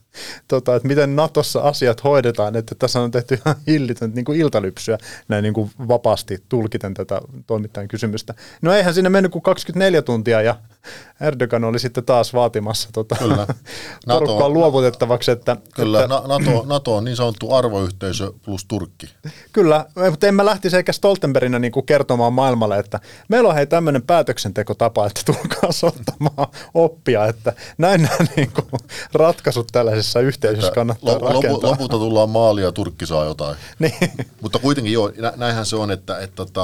[0.47, 4.97] tota, että miten Natossa asiat hoidetaan, että tässä on tehty ihan hillitön niin kuin iltalypsyä
[5.27, 8.33] näin niin kuin vapaasti tulkiten tätä toimittajan kysymystä.
[8.61, 10.55] No eihän sinne mennyt kuin 24 tuntia ja
[11.21, 13.47] Erdogan oli sitten taas vaatimassa tota, Kyllä.
[14.07, 15.31] porukkaa luovutettavaksi.
[15.31, 19.09] Että, Kyllä, että, NATO, NATO on niin sanottu arvoyhteisö plus Turkki.
[19.53, 23.67] Kyllä, mutta en mä lähtisi eikä Stoltenberginä niin kuin kertomaan maailmalle, että meillä on hei
[23.67, 28.81] tämmöinen päätöksentekotapa, että tulkaa ottamaan oppia, että näin nämä niin kuin,
[29.13, 31.69] ratkaisut tällaisessa yhteisössä kannattaa lopu, rakentaa.
[31.69, 33.57] Lopulta tullaan maali ja Turkki saa jotain.
[33.79, 34.11] niin.
[34.41, 36.61] Mutta kuitenkin joo, näinhän se on, että, että, että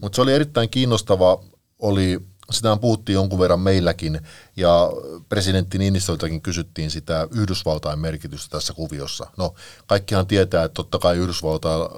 [0.00, 1.42] mutta se oli erittäin kiinnostava,
[1.78, 2.20] oli
[2.50, 4.20] sitä puhuttiin jonkun verran meilläkin,
[4.56, 4.90] ja
[5.28, 9.26] presidentti Niinistöltäkin kysyttiin sitä Yhdysvaltain merkitystä tässä kuviossa.
[9.36, 9.54] No,
[9.86, 11.16] kaikkihan tietää, että totta kai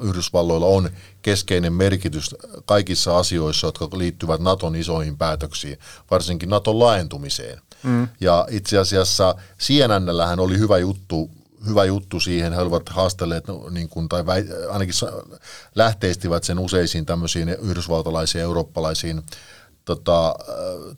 [0.00, 0.90] Yhdysvalloilla on
[1.22, 2.34] keskeinen merkitys
[2.64, 5.78] kaikissa asioissa, jotka liittyvät Naton isoihin päätöksiin,
[6.10, 7.60] varsinkin Naton laajentumiseen.
[7.82, 8.08] Mm.
[8.20, 11.30] Ja itse asiassa CNNllähän oli hyvä juttu
[11.66, 12.52] hyvä juttu siihen.
[12.52, 14.94] He olivat haastelleet, no, niin kuin, tai väi, ainakin
[15.74, 19.22] lähteistivät sen useisiin tämmöisiin yhdysvaltalaisiin ja eurooppalaisiin
[19.88, 20.34] tota,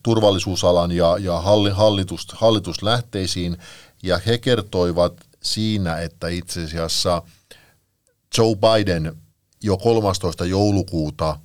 [0.02, 1.40] turvallisuusalan ja, ja
[1.72, 3.56] hallitus, hallituslähteisiin,
[4.02, 7.22] ja he kertoivat siinä, että itse asiassa
[8.38, 9.16] Joe Biden
[9.62, 10.44] jo 13.
[10.44, 11.38] joulukuuta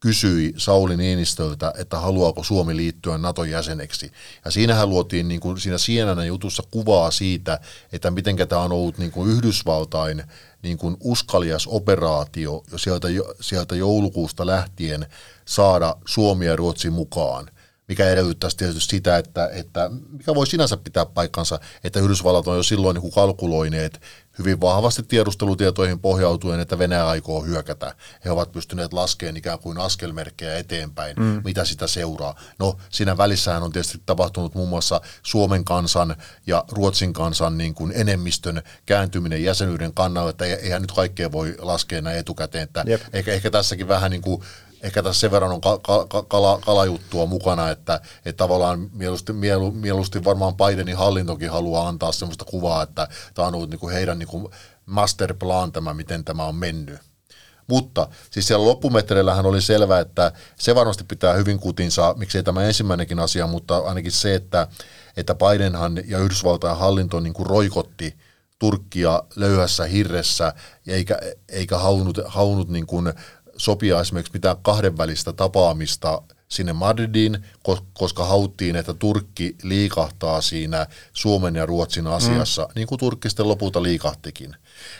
[0.00, 4.12] kysyi Sauli Niinistöltä, että haluaako Suomi liittyä Naton jäseneksi.
[4.44, 7.60] Ja siinähän luotiin niin kuin siinä CNN jutussa kuvaa siitä,
[7.92, 10.22] että miten tämä on ollut niin kuin Yhdysvaltain
[10.62, 13.08] niin kuin uskalias operaatio jo sieltä,
[13.40, 15.06] sieltä joulukuusta lähtien
[15.44, 17.50] saada Suomi ja Ruotsi mukaan
[17.92, 22.62] mikä edellyttäisi tietysti sitä, että, että mikä voi sinänsä pitää paikkansa, että Yhdysvallat on jo
[22.62, 24.00] silloin niin kalkuloineet
[24.38, 27.94] hyvin vahvasti tiedustelutietoihin pohjautuen, että Venäjä aikoo hyökätä.
[28.24, 31.40] He ovat pystyneet laskemaan ikään kuin askelmerkkejä eteenpäin, mm.
[31.44, 32.34] mitä sitä seuraa.
[32.58, 37.92] No siinä välissähän on tietysti tapahtunut muun muassa Suomen kansan ja Ruotsin kansan niin kuin
[37.94, 42.64] enemmistön kääntyminen jäsenyyden kannalta, että eihän nyt kaikkea voi laskea näin etukäteen.
[42.64, 44.42] Että ehkä, ehkä tässäkin vähän niin kuin
[44.82, 50.24] ehkä tässä sen verran on ka- kala, kalajuttua mukana, että, että tavallaan mieluusti, mielu, mieluusti
[50.24, 54.28] varmaan Bidenin hallintokin haluaa antaa sellaista kuvaa, että tämä on ollut niin kuin heidän niin
[54.28, 54.48] kuin
[54.86, 57.00] masterplan tämä, miten tämä on mennyt.
[57.66, 63.18] Mutta siis siellä loppumetreillähän oli selvää, että se varmasti pitää hyvin kutinsa, miksei tämä ensimmäinenkin
[63.18, 64.68] asia, mutta ainakin se, että,
[65.16, 68.14] että Bidenhan ja Yhdysvaltain hallinto niin kuin roikotti
[68.58, 70.54] Turkkia löyhässä hirressä,
[70.86, 71.18] eikä,
[71.48, 73.12] eikä halunnut, halunnut niin kuin
[73.62, 77.44] sopia esimerkiksi mitään kahdenvälistä tapaamista sinne Madridiin,
[77.92, 82.68] koska hauttiin, että Turkki liikahtaa siinä Suomen ja Ruotsin asiassa, mm.
[82.74, 84.56] niin kuin Turkki sitten lopulta liikahtikin.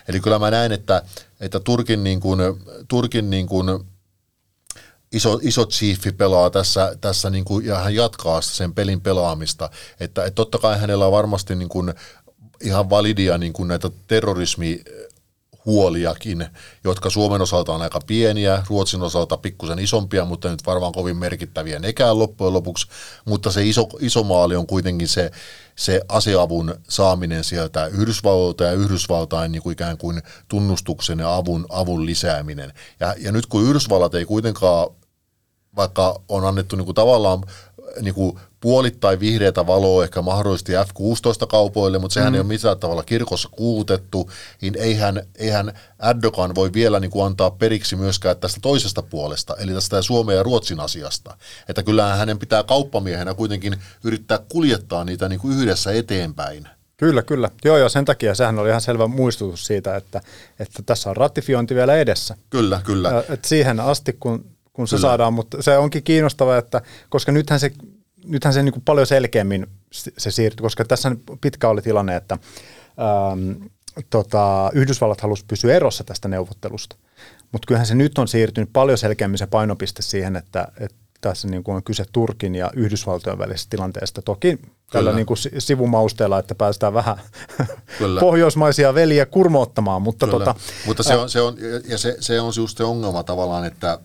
[0.09, 1.03] Eli kyllä mä näen, että,
[1.41, 2.41] että Turkin, niin kuin,
[2.89, 3.67] Turkin niin kuin
[5.13, 9.71] iso, iso chiefi pelaa tässä, tässä niin kuin, ja hän jatkaa sen pelin pelaamista.
[10.01, 11.95] Että, että totta kai hänellä on varmasti niin kuin
[12.61, 14.81] ihan validia niin kuin näitä terrorismi
[15.67, 16.47] huoliakin,
[16.85, 21.79] jotka Suomen osalta on aika pieniä, Ruotsin osalta pikkusen isompia, mutta nyt varmaan kovin merkittäviä
[21.79, 22.87] nekään loppujen lopuksi,
[23.25, 25.31] mutta se iso, iso maali on kuitenkin se,
[25.77, 32.07] se aseavun saaminen sieltä Yhdysvalloilta ja Yhdysvaltain niin kuin ikään kuin tunnustuksen ja avun, avun
[32.07, 32.73] lisääminen.
[33.01, 34.89] Ja, ja nyt kun Yhdysvallat ei kuitenkaan,
[35.77, 37.43] vaikka on annettu niin kuin tavallaan
[38.01, 42.35] niin kuin puolittain vihreätä valoa ehkä mahdollisesti F-16-kaupoille, mutta sehän mm.
[42.35, 45.73] ei ole missään tavalla kirkossa kuulutettu, niin eihän, eihän
[46.11, 50.43] Erdogan voi vielä niin kuin antaa periksi myöskään tästä toisesta puolesta, eli tästä Suomen ja
[50.43, 51.37] Ruotsin asiasta.
[51.69, 56.69] Että kyllähän hänen pitää kauppamiehenä kuitenkin yrittää kuljettaa niitä niin kuin yhdessä eteenpäin.
[56.97, 57.51] Kyllä, kyllä.
[57.65, 60.21] Joo, joo, sen takia sehän oli ihan selvä muistutus siitä, että,
[60.59, 62.37] että tässä on ratifiointi vielä edessä.
[62.51, 63.25] Kyllä, kyllä.
[63.29, 65.09] Et siihen asti, kun, kun se kyllä.
[65.09, 67.73] saadaan, mutta se onkin kiinnostavaa, että koska nythän se,
[68.25, 69.67] nythän se niin kuin paljon selkeämmin
[70.19, 72.39] se siirtyi, koska tässä pitkä oli tilanne, että
[72.99, 73.63] ähm,
[74.11, 76.97] tota, Yhdysvallat halusi pysyä erossa tästä neuvottelusta.
[77.53, 81.65] Mutta kyllähän se nyt on siirtynyt paljon selkeämmin se painopiste siihen, että, että tässä niin
[81.65, 84.23] kuin on kyse Turkin ja Yhdysvaltojen välisestä tilanteesta.
[84.23, 84.59] Toki
[84.91, 87.17] tällä niin kuin sivumausteella, että päästään vähän
[87.99, 88.21] Kyllä.
[88.21, 90.03] pohjoismaisia veliä kurmoottamaan.
[90.03, 90.55] Mutta, tota,
[90.87, 91.57] mutta se on, se on,
[91.89, 93.99] ja se, se on just se ongelma tavallaan, että,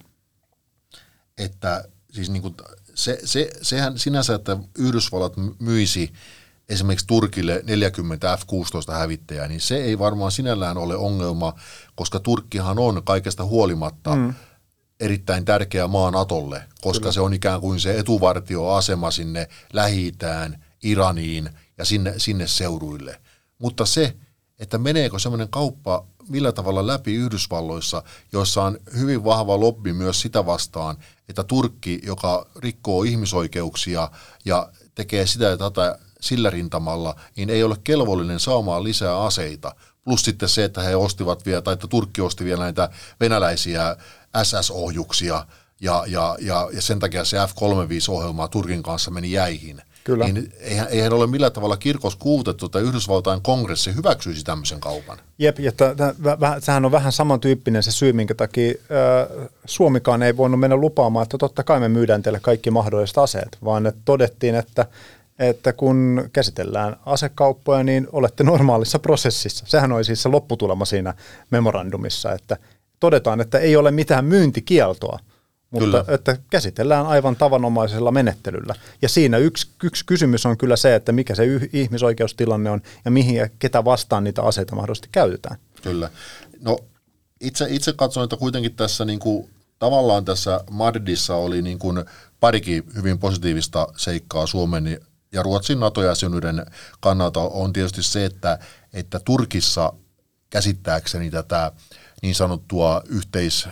[1.37, 2.55] että siis niin kuin
[2.95, 6.13] se, se, sehän sinänsä, että Yhdysvallat myisi
[6.69, 11.53] esimerkiksi Turkille 40 F-16 hävittäjää, niin se ei varmaan sinällään ole ongelma,
[11.95, 14.33] koska Turkkihan on kaikesta huolimatta mm.
[14.99, 17.11] erittäin tärkeä maa Natolle, koska Kyllä.
[17.11, 20.13] se on ikään kuin se etuvartioasema sinne lähi
[20.83, 23.21] Iraniin ja sinne, sinne seuduille.
[23.59, 24.15] Mutta se,
[24.59, 30.45] että meneekö semmoinen kauppa millä tavalla läpi Yhdysvalloissa, jossa on hyvin vahva lobby myös sitä
[30.45, 30.97] vastaan,
[31.29, 34.11] että Turkki, joka rikkoo ihmisoikeuksia
[34.45, 39.75] ja tekee sitä ja tätä sillä rintamalla, niin ei ole kelvollinen saamaan lisää aseita.
[40.03, 42.89] Plus sitten se, että he ostivat vielä, tai että Turkki osti vielä näitä
[43.19, 43.95] venäläisiä
[44.43, 45.45] SS-ohjuksia,
[45.81, 49.81] ja, ja, ja, ja sen takia se F-35-ohjelma Turkin kanssa meni jäihin.
[50.07, 50.25] Kyllä.
[50.25, 55.17] Niin eihän, eihän ole millään tavalla kirkos kuutettu, että Yhdysvaltain kongressi hyväksyisi tämmöisen kaupan.
[55.39, 60.59] Jep, ja t- sehän on vähän samantyyppinen se syy, minkä takia äh, Suomikaan ei voinut
[60.59, 64.85] mennä lupaamaan, että totta kai me myydään teille kaikki mahdolliset aseet, vaan että todettiin, että
[65.39, 69.65] että kun käsitellään asekauppoja, niin olette normaalissa prosessissa.
[69.67, 71.13] Sehän oli siis se lopputulema siinä
[71.51, 72.57] memorandumissa, että
[72.99, 75.19] todetaan, että ei ole mitään myyntikieltoa,
[75.71, 76.15] mutta kyllä.
[76.15, 78.75] että käsitellään aivan tavanomaisella menettelyllä.
[79.01, 83.11] Ja siinä yksi, yksi kysymys on kyllä se, että mikä se yh, ihmisoikeustilanne on ja
[83.11, 85.57] mihin ja ketä vastaan niitä aseita mahdollisesti käytetään.
[85.83, 86.09] Kyllä.
[86.61, 86.79] No
[87.41, 89.49] itse, itse katsoin, että kuitenkin tässä niin kuin,
[89.79, 92.05] tavallaan tässä Madridissa oli niin kuin
[92.39, 94.99] parikin hyvin positiivista seikkaa Suomen
[95.31, 96.65] ja Ruotsin NATO-jäsenyyden
[96.99, 98.59] kannalta on tietysti se, että,
[98.93, 99.93] että Turkissa
[100.49, 101.71] käsittääkseni tätä
[102.21, 103.67] niin sanottua yhteis,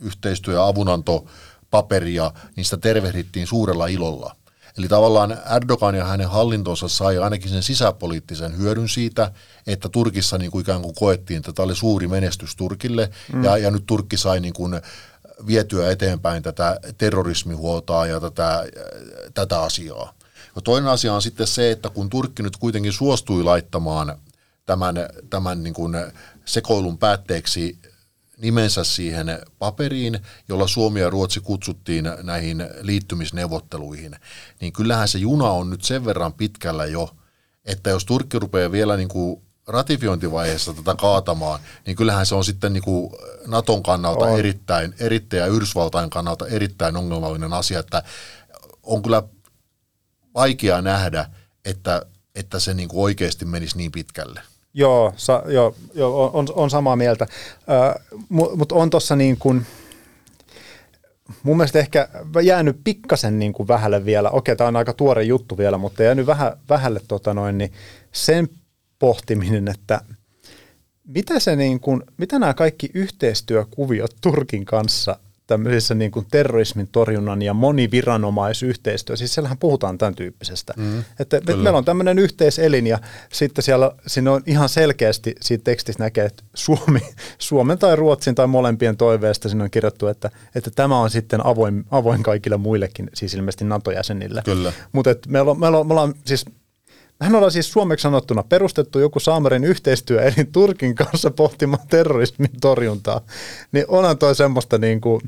[0.00, 4.36] yhteistyö- ja avunantopaperia, niin sitä tervehdittiin suurella ilolla.
[4.78, 9.32] Eli tavallaan Erdogan ja hänen hallintonsa sai ainakin sen sisäpoliittisen hyödyn siitä,
[9.66, 13.44] että Turkissa niin kuin ikään kuin koettiin, että tämä oli suuri menestys Turkille, mm.
[13.44, 14.80] ja, ja nyt Turkki sai niin kuin
[15.46, 18.64] vietyä eteenpäin tätä terrorismihuoltaa ja tätä,
[19.34, 20.14] tätä asiaa.
[20.54, 24.18] No toinen asia on sitten se, että kun Turkki nyt kuitenkin suostui laittamaan
[24.66, 24.96] tämän,
[25.30, 25.96] tämän niin kuin
[26.44, 27.78] sekoilun päätteeksi
[28.36, 34.16] nimensä siihen paperiin, jolla Suomi ja Ruotsi kutsuttiin näihin liittymisneuvotteluihin,
[34.60, 37.16] niin kyllähän se juna on nyt sen verran pitkällä jo,
[37.64, 42.72] että jos Turkki rupeaa vielä niin kuin ratifiointivaiheessa tätä kaatamaan, niin kyllähän se on sitten
[42.72, 43.10] niin kuin
[43.46, 44.38] Naton kannalta on.
[44.38, 48.02] erittäin, erittäin ja Yhdysvaltain kannalta erittäin ongelmallinen asia, että
[48.82, 49.22] on kyllä
[50.34, 51.30] vaikea nähdä,
[51.64, 54.40] että, että se niin kuin oikeasti menisi niin pitkälle.
[54.74, 57.26] Joo, sa, joo, joo on, on samaa mieltä,
[58.28, 59.66] mutta on tuossa niin kuin,
[61.42, 62.08] mun mielestä ehkä
[62.42, 66.26] jäänyt pikkasen niin kuin vähälle vielä, okei tämä on aika tuore juttu vielä, mutta jäänyt
[66.26, 67.72] vähän, vähälle tota noin, niin
[68.12, 68.48] sen
[68.98, 70.00] pohtiminen, että
[71.04, 77.42] mitä, se niin kuin, mitä nämä kaikki yhteistyökuviot Turkin kanssa tämmöisissä niin kuin terrorismin torjunnan
[77.42, 80.74] ja moniviranomaisyhteistyö, siis siellähän puhutaan tämän tyyppisestä.
[80.76, 82.98] Mm, että, että meillä on tämmöinen yhteiselin ja
[83.32, 87.00] sitten siellä siinä on ihan selkeästi siitä tekstistä näkee, että Suomi,
[87.38, 91.84] Suomen tai Ruotsin tai molempien toiveesta siinä on kirjoittu, että, että tämä on sitten avoin,
[91.90, 94.42] avoin kaikille muillekin, siis ilmeisesti NATO-jäsenille.
[94.44, 94.72] Kyllä.
[94.92, 96.44] Mutta meillä on, meillä on, me ollaan siis
[97.20, 103.20] Hän ollaan siis suomeksi sanottuna perustettu joku Saamerin yhteistyö eli Turkin kanssa pohtimaan terrorismin torjuntaa.
[103.72, 105.20] Niin onhan toi semmoista niin kuin,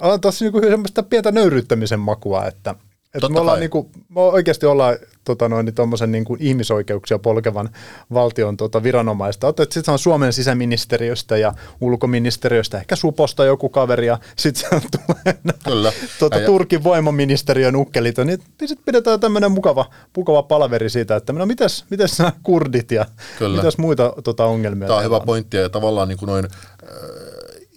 [0.00, 2.74] on tossa niin kuin semmoista pientä nöyryyttämisen makua, että–
[3.14, 7.68] että me, ollaan niinku, me oikeasti ollaan tota noin, niin niin kuin ihmisoikeuksia polkevan
[8.14, 9.54] valtion tota, viranomaista.
[9.58, 15.38] Sitten se on Suomen sisäministeriöstä ja ulkoministeriöstä, ehkä Suposta joku kaveri, ja sitten se tulee
[15.64, 15.92] Kyllä.
[16.18, 21.84] tota, Turkin voimaministeriön ukkelit, niin sitten pidetään tämmöinen mukava, mukava palaveri siitä, että no mitäs,
[21.90, 23.06] mitäs nämä kurdit ja
[23.38, 23.56] Kyllä.
[23.56, 24.88] mitäs muita tota, ongelmia.
[24.88, 26.88] Tämä on hyvä pointti, ja tavallaan niin kuin noin, äh,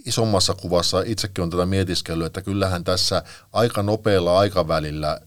[0.05, 5.21] isommassa kuvassa itsekin on tätä mietiskellyt, että kyllähän tässä aika nopealla aikavälillä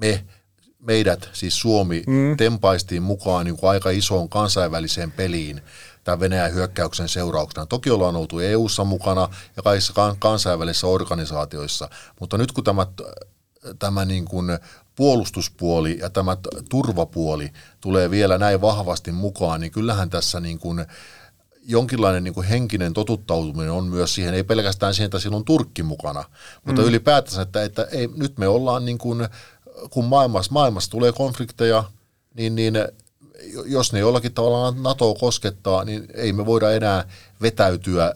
[0.00, 0.24] me,
[0.78, 2.36] meidät, siis Suomi, mm.
[2.36, 5.62] tempaistiin mukaan niin kuin aika isoon kansainväliseen peliin
[6.04, 7.66] tämän Venäjän hyökkäyksen seurauksena.
[7.66, 11.90] Toki ollaan oltu EU-ssa mukana ja kaikissa kansainvälisissä organisaatioissa,
[12.20, 12.86] mutta nyt kun tämä,
[13.78, 14.46] tämä niin kuin
[14.96, 16.36] puolustuspuoli ja tämä
[16.70, 20.86] turvapuoli tulee vielä näin vahvasti mukaan, niin kyllähän tässä niin kuin
[21.68, 25.82] jonkinlainen niin kuin henkinen totuttautuminen on myös siihen, ei pelkästään siihen, että silloin on Turkki
[25.82, 26.24] mukana,
[26.64, 26.88] mutta mm.
[26.88, 29.28] ylipäätänsä, että, että ei, nyt me ollaan niin kuin,
[29.90, 31.84] kun maailmassa, maailmassa tulee konflikteja,
[32.34, 32.74] niin, niin
[33.66, 37.04] jos ne jollakin tavalla NATO koskettaa, niin ei me voida enää
[37.42, 38.14] vetäytyä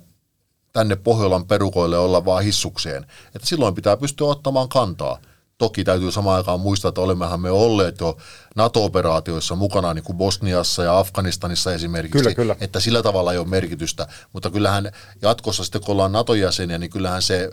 [0.73, 3.07] tänne Pohjolan perukoille olla vaan hissukseen.
[3.35, 5.19] Että silloin pitää pystyä ottamaan kantaa.
[5.59, 8.17] Toki täytyy samaan aikaan muistaa, että olemmehan me olleet jo
[8.57, 12.57] NATO-operaatioissa mukana, niin kuin Bosniassa ja Afganistanissa esimerkiksi, kyllä, kyllä.
[12.61, 14.07] että sillä tavalla ei ole merkitystä.
[14.33, 14.93] Mutta kyllähän
[15.23, 17.51] jatkossa sitten, kun ollaan NATO-jäseniä, niin kyllähän se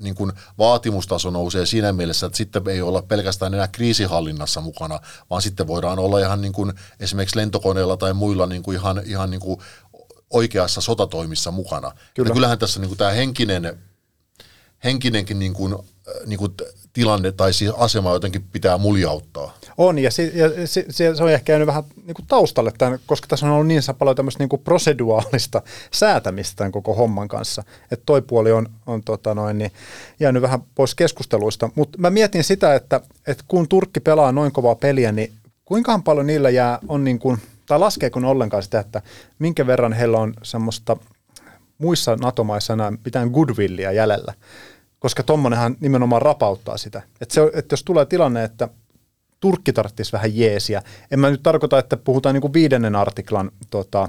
[0.00, 5.42] niin kuin vaatimustaso nousee siinä mielessä, että sitten ei olla pelkästään enää kriisihallinnassa mukana, vaan
[5.42, 9.40] sitten voidaan olla ihan niin kuin esimerkiksi lentokoneella tai muilla niin kuin ihan, ihan niin
[9.40, 9.60] kuin
[10.30, 11.92] oikeassa sotatoimissa mukana.
[12.14, 12.28] Kyllä.
[12.28, 13.78] Ja kyllähän tässä niin kuin tämä henkinen,
[14.84, 16.54] henkinenkin niin kuin, äh, niin kuin
[16.92, 19.58] tilanne tai siis asema jotenkin pitää muljauttaa.
[19.78, 23.26] On, ja, si, ja si, se on ehkä jäänyt vähän niin kuin taustalle, tämän, koska
[23.28, 25.62] tässä on ollut niin paljon tämmöistä niin kuin proseduaalista
[25.92, 27.62] säätämistä tämän koko homman kanssa.
[27.90, 29.72] Että toi puoli on, on tota noin, niin
[30.20, 31.70] jäänyt vähän pois keskusteluista.
[31.74, 35.32] Mutta mä mietin sitä, että, että kun Turkki pelaa noin kovaa peliä, niin
[35.64, 39.02] kuinka paljon niillä jää, on niin kuin, tai laskeeko ne ollenkaan sitä, että
[39.38, 40.96] minkä verran heillä on semmoista
[41.78, 44.34] muissa NATO-maissa enää mitään goodwillia jäljellä,
[44.98, 47.02] koska tuommoinenhan nimenomaan rapauttaa sitä.
[47.20, 48.68] Että, se, että jos tulee tilanne, että
[49.40, 50.82] Turkki tarvitsisi vähän jeesiä.
[51.10, 54.00] En mä nyt tarkoita, että puhutaan niin kuin viidennen artiklan tota,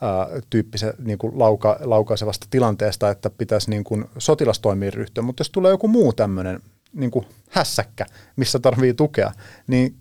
[0.00, 5.70] ää, tyyppisen niin lauka, laukaisevasta tilanteesta, että pitäisi niin kuin sotilastoimiin ryhtyä, mutta jos tulee
[5.70, 6.60] joku muu tämmöinen
[6.92, 8.06] niin kuin hässäkkä,
[8.36, 9.32] missä tarvii tukea,
[9.66, 9.96] niin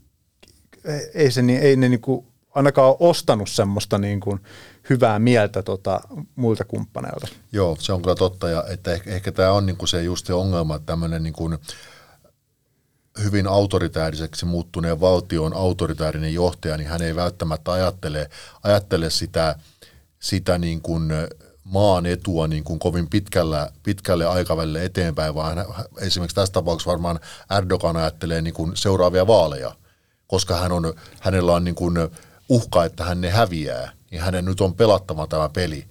[1.13, 2.25] ei, se, niin, ei ne niin kuin
[2.55, 4.39] ainakaan ole ostanut semmoista niin kuin
[4.89, 6.01] hyvää mieltä tota,
[6.35, 7.27] muilta kumppaneilta.
[7.51, 10.25] Joo, se on kyllä totta, ja että ehkä, ehkä tämä on niin kuin se just
[10.27, 11.57] se ongelma, että tämmöinen niin kuin
[13.23, 18.29] hyvin autoritääriseksi muuttuneen valtion autoritäärinen johtaja, niin hän ei välttämättä ajattele,
[18.63, 19.55] ajattele sitä,
[20.19, 21.11] sitä niin kuin
[21.63, 25.65] maan etua niin kuin kovin pitkällä, pitkälle aikavälille eteenpäin, vaan
[25.97, 27.19] esimerkiksi tässä tapauksessa varmaan
[27.57, 29.75] Erdogan ajattelee niin kuin seuraavia vaaleja,
[30.27, 31.97] koska hän on, hänellä on niin kuin
[32.49, 35.85] uhka, että hän ne häviää, niin hänen nyt on pelattava tämä peli.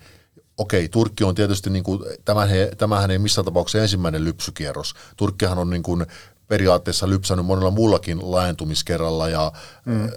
[0.58, 4.94] Okei, Turkki on tietysti, niin kuin, tämän he, tämähän ei missään tapauksessa ensimmäinen lypsykierros.
[5.16, 6.06] Turkkihan on niin kuin
[6.48, 9.52] periaatteessa lypsänyt monella muullakin laajentumiskerralla ja
[9.84, 10.10] mm.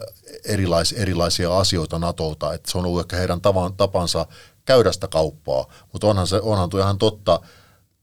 [0.45, 4.25] erilais, erilaisia asioita NATOlta, että se on ollut ehkä heidän tavan, tapansa
[4.65, 7.39] käydä sitä kauppaa, mutta onhan, se, onhan tuo ihan totta,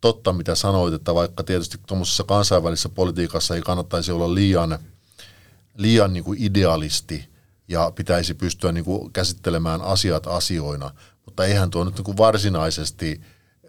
[0.01, 4.79] totta, mitä sanoit, että vaikka tietysti tuommoisessa kansainvälisessä politiikassa ei kannattaisi olla liian,
[5.77, 7.29] liian niin kuin idealisti
[7.69, 10.91] ja pitäisi pystyä niin kuin käsittelemään asiat asioina,
[11.25, 13.21] mutta eihän tuo nyt niin kuin varsinaisesti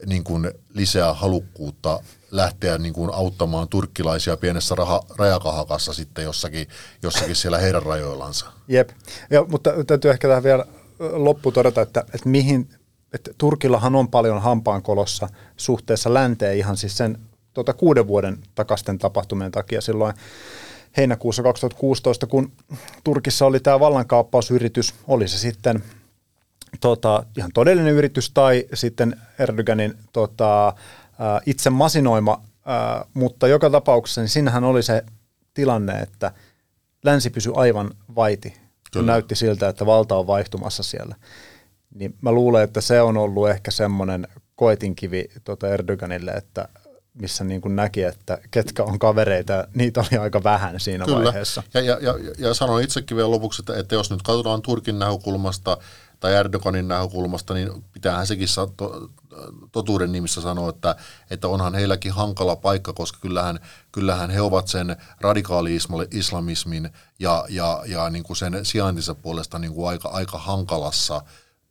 [0.05, 1.99] niin kuin lisää halukkuutta
[2.31, 6.67] lähteä niin kuin auttamaan turkkilaisia pienessä raha, rajakahakassa sitten jossakin,
[7.03, 8.45] jossakin siellä heidän rajoillansa.
[8.67, 8.89] Jep,
[9.29, 10.65] ja, mutta täytyy ehkä tähän vielä
[10.99, 12.69] loppu todeta, että, että mihin,
[13.13, 17.17] että Turkillahan on paljon hampaankolossa suhteessa länteen ihan siis sen
[17.53, 20.13] tuota, kuuden vuoden takaisten tapahtumien takia silloin
[20.97, 22.51] heinäkuussa 2016, kun
[23.03, 25.83] Turkissa oli tämä vallankaappausyritys, oli se sitten
[26.79, 30.73] tota, ihan todellinen yritys tai sitten Erdoganin tota,
[31.45, 32.41] itse masinoima,
[33.13, 35.03] mutta joka tapauksessa niin sinnehän oli se
[35.53, 36.31] tilanne, että
[37.03, 38.59] länsi pysyi aivan vaiti, kun
[38.91, 39.11] Kyllä.
[39.11, 41.15] näytti siltä, että valta on vaihtumassa siellä.
[41.95, 46.67] Niin mä luulen, että se on ollut ehkä semmoinen koetinkivi tuota Erdoganille, että
[47.13, 51.23] missä niin kuin näki, että ketkä on kavereita, niitä oli aika vähän siinä Kyllä.
[51.23, 51.63] vaiheessa.
[51.73, 55.77] Ja, ja, ja, ja sanon itsekin vielä lopuksi, että, että jos nyt katsotaan Turkin näkökulmasta
[56.19, 58.47] tai Erdoganin näkökulmasta, niin pitäähän sekin
[58.77, 59.09] to,
[59.71, 60.95] totuuden nimissä sanoa, että,
[61.29, 63.59] että onhan heilläkin hankala paikka, koska kyllähän,
[63.91, 66.89] kyllähän he ovat sen radikaali-islamismin
[67.19, 71.21] ja, ja, ja niin kuin sen sijaintinsa puolesta niin kuin aika, aika hankalassa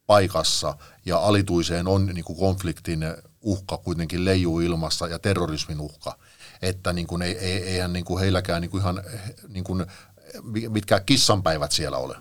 [0.07, 3.05] paikassa ja alituiseen on niin kuin konfliktin
[3.41, 6.19] uhka kuitenkin leijuu ilmassa ja terrorismin uhka.
[6.63, 9.03] Että niin kuin ei, ei, eihän niin kuin heilläkään niin kuin ihan
[9.49, 9.87] niin kuin
[10.69, 12.17] mitkään kissanpäivät siellä ole.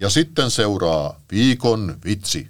[0.00, 2.48] Ja sitten seuraa viikon vitsi.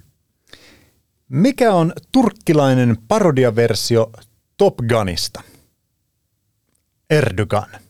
[1.29, 4.11] Mikä on turkkilainen parodiaversio
[4.57, 5.41] Top Gunista?
[7.09, 7.88] Erdogan.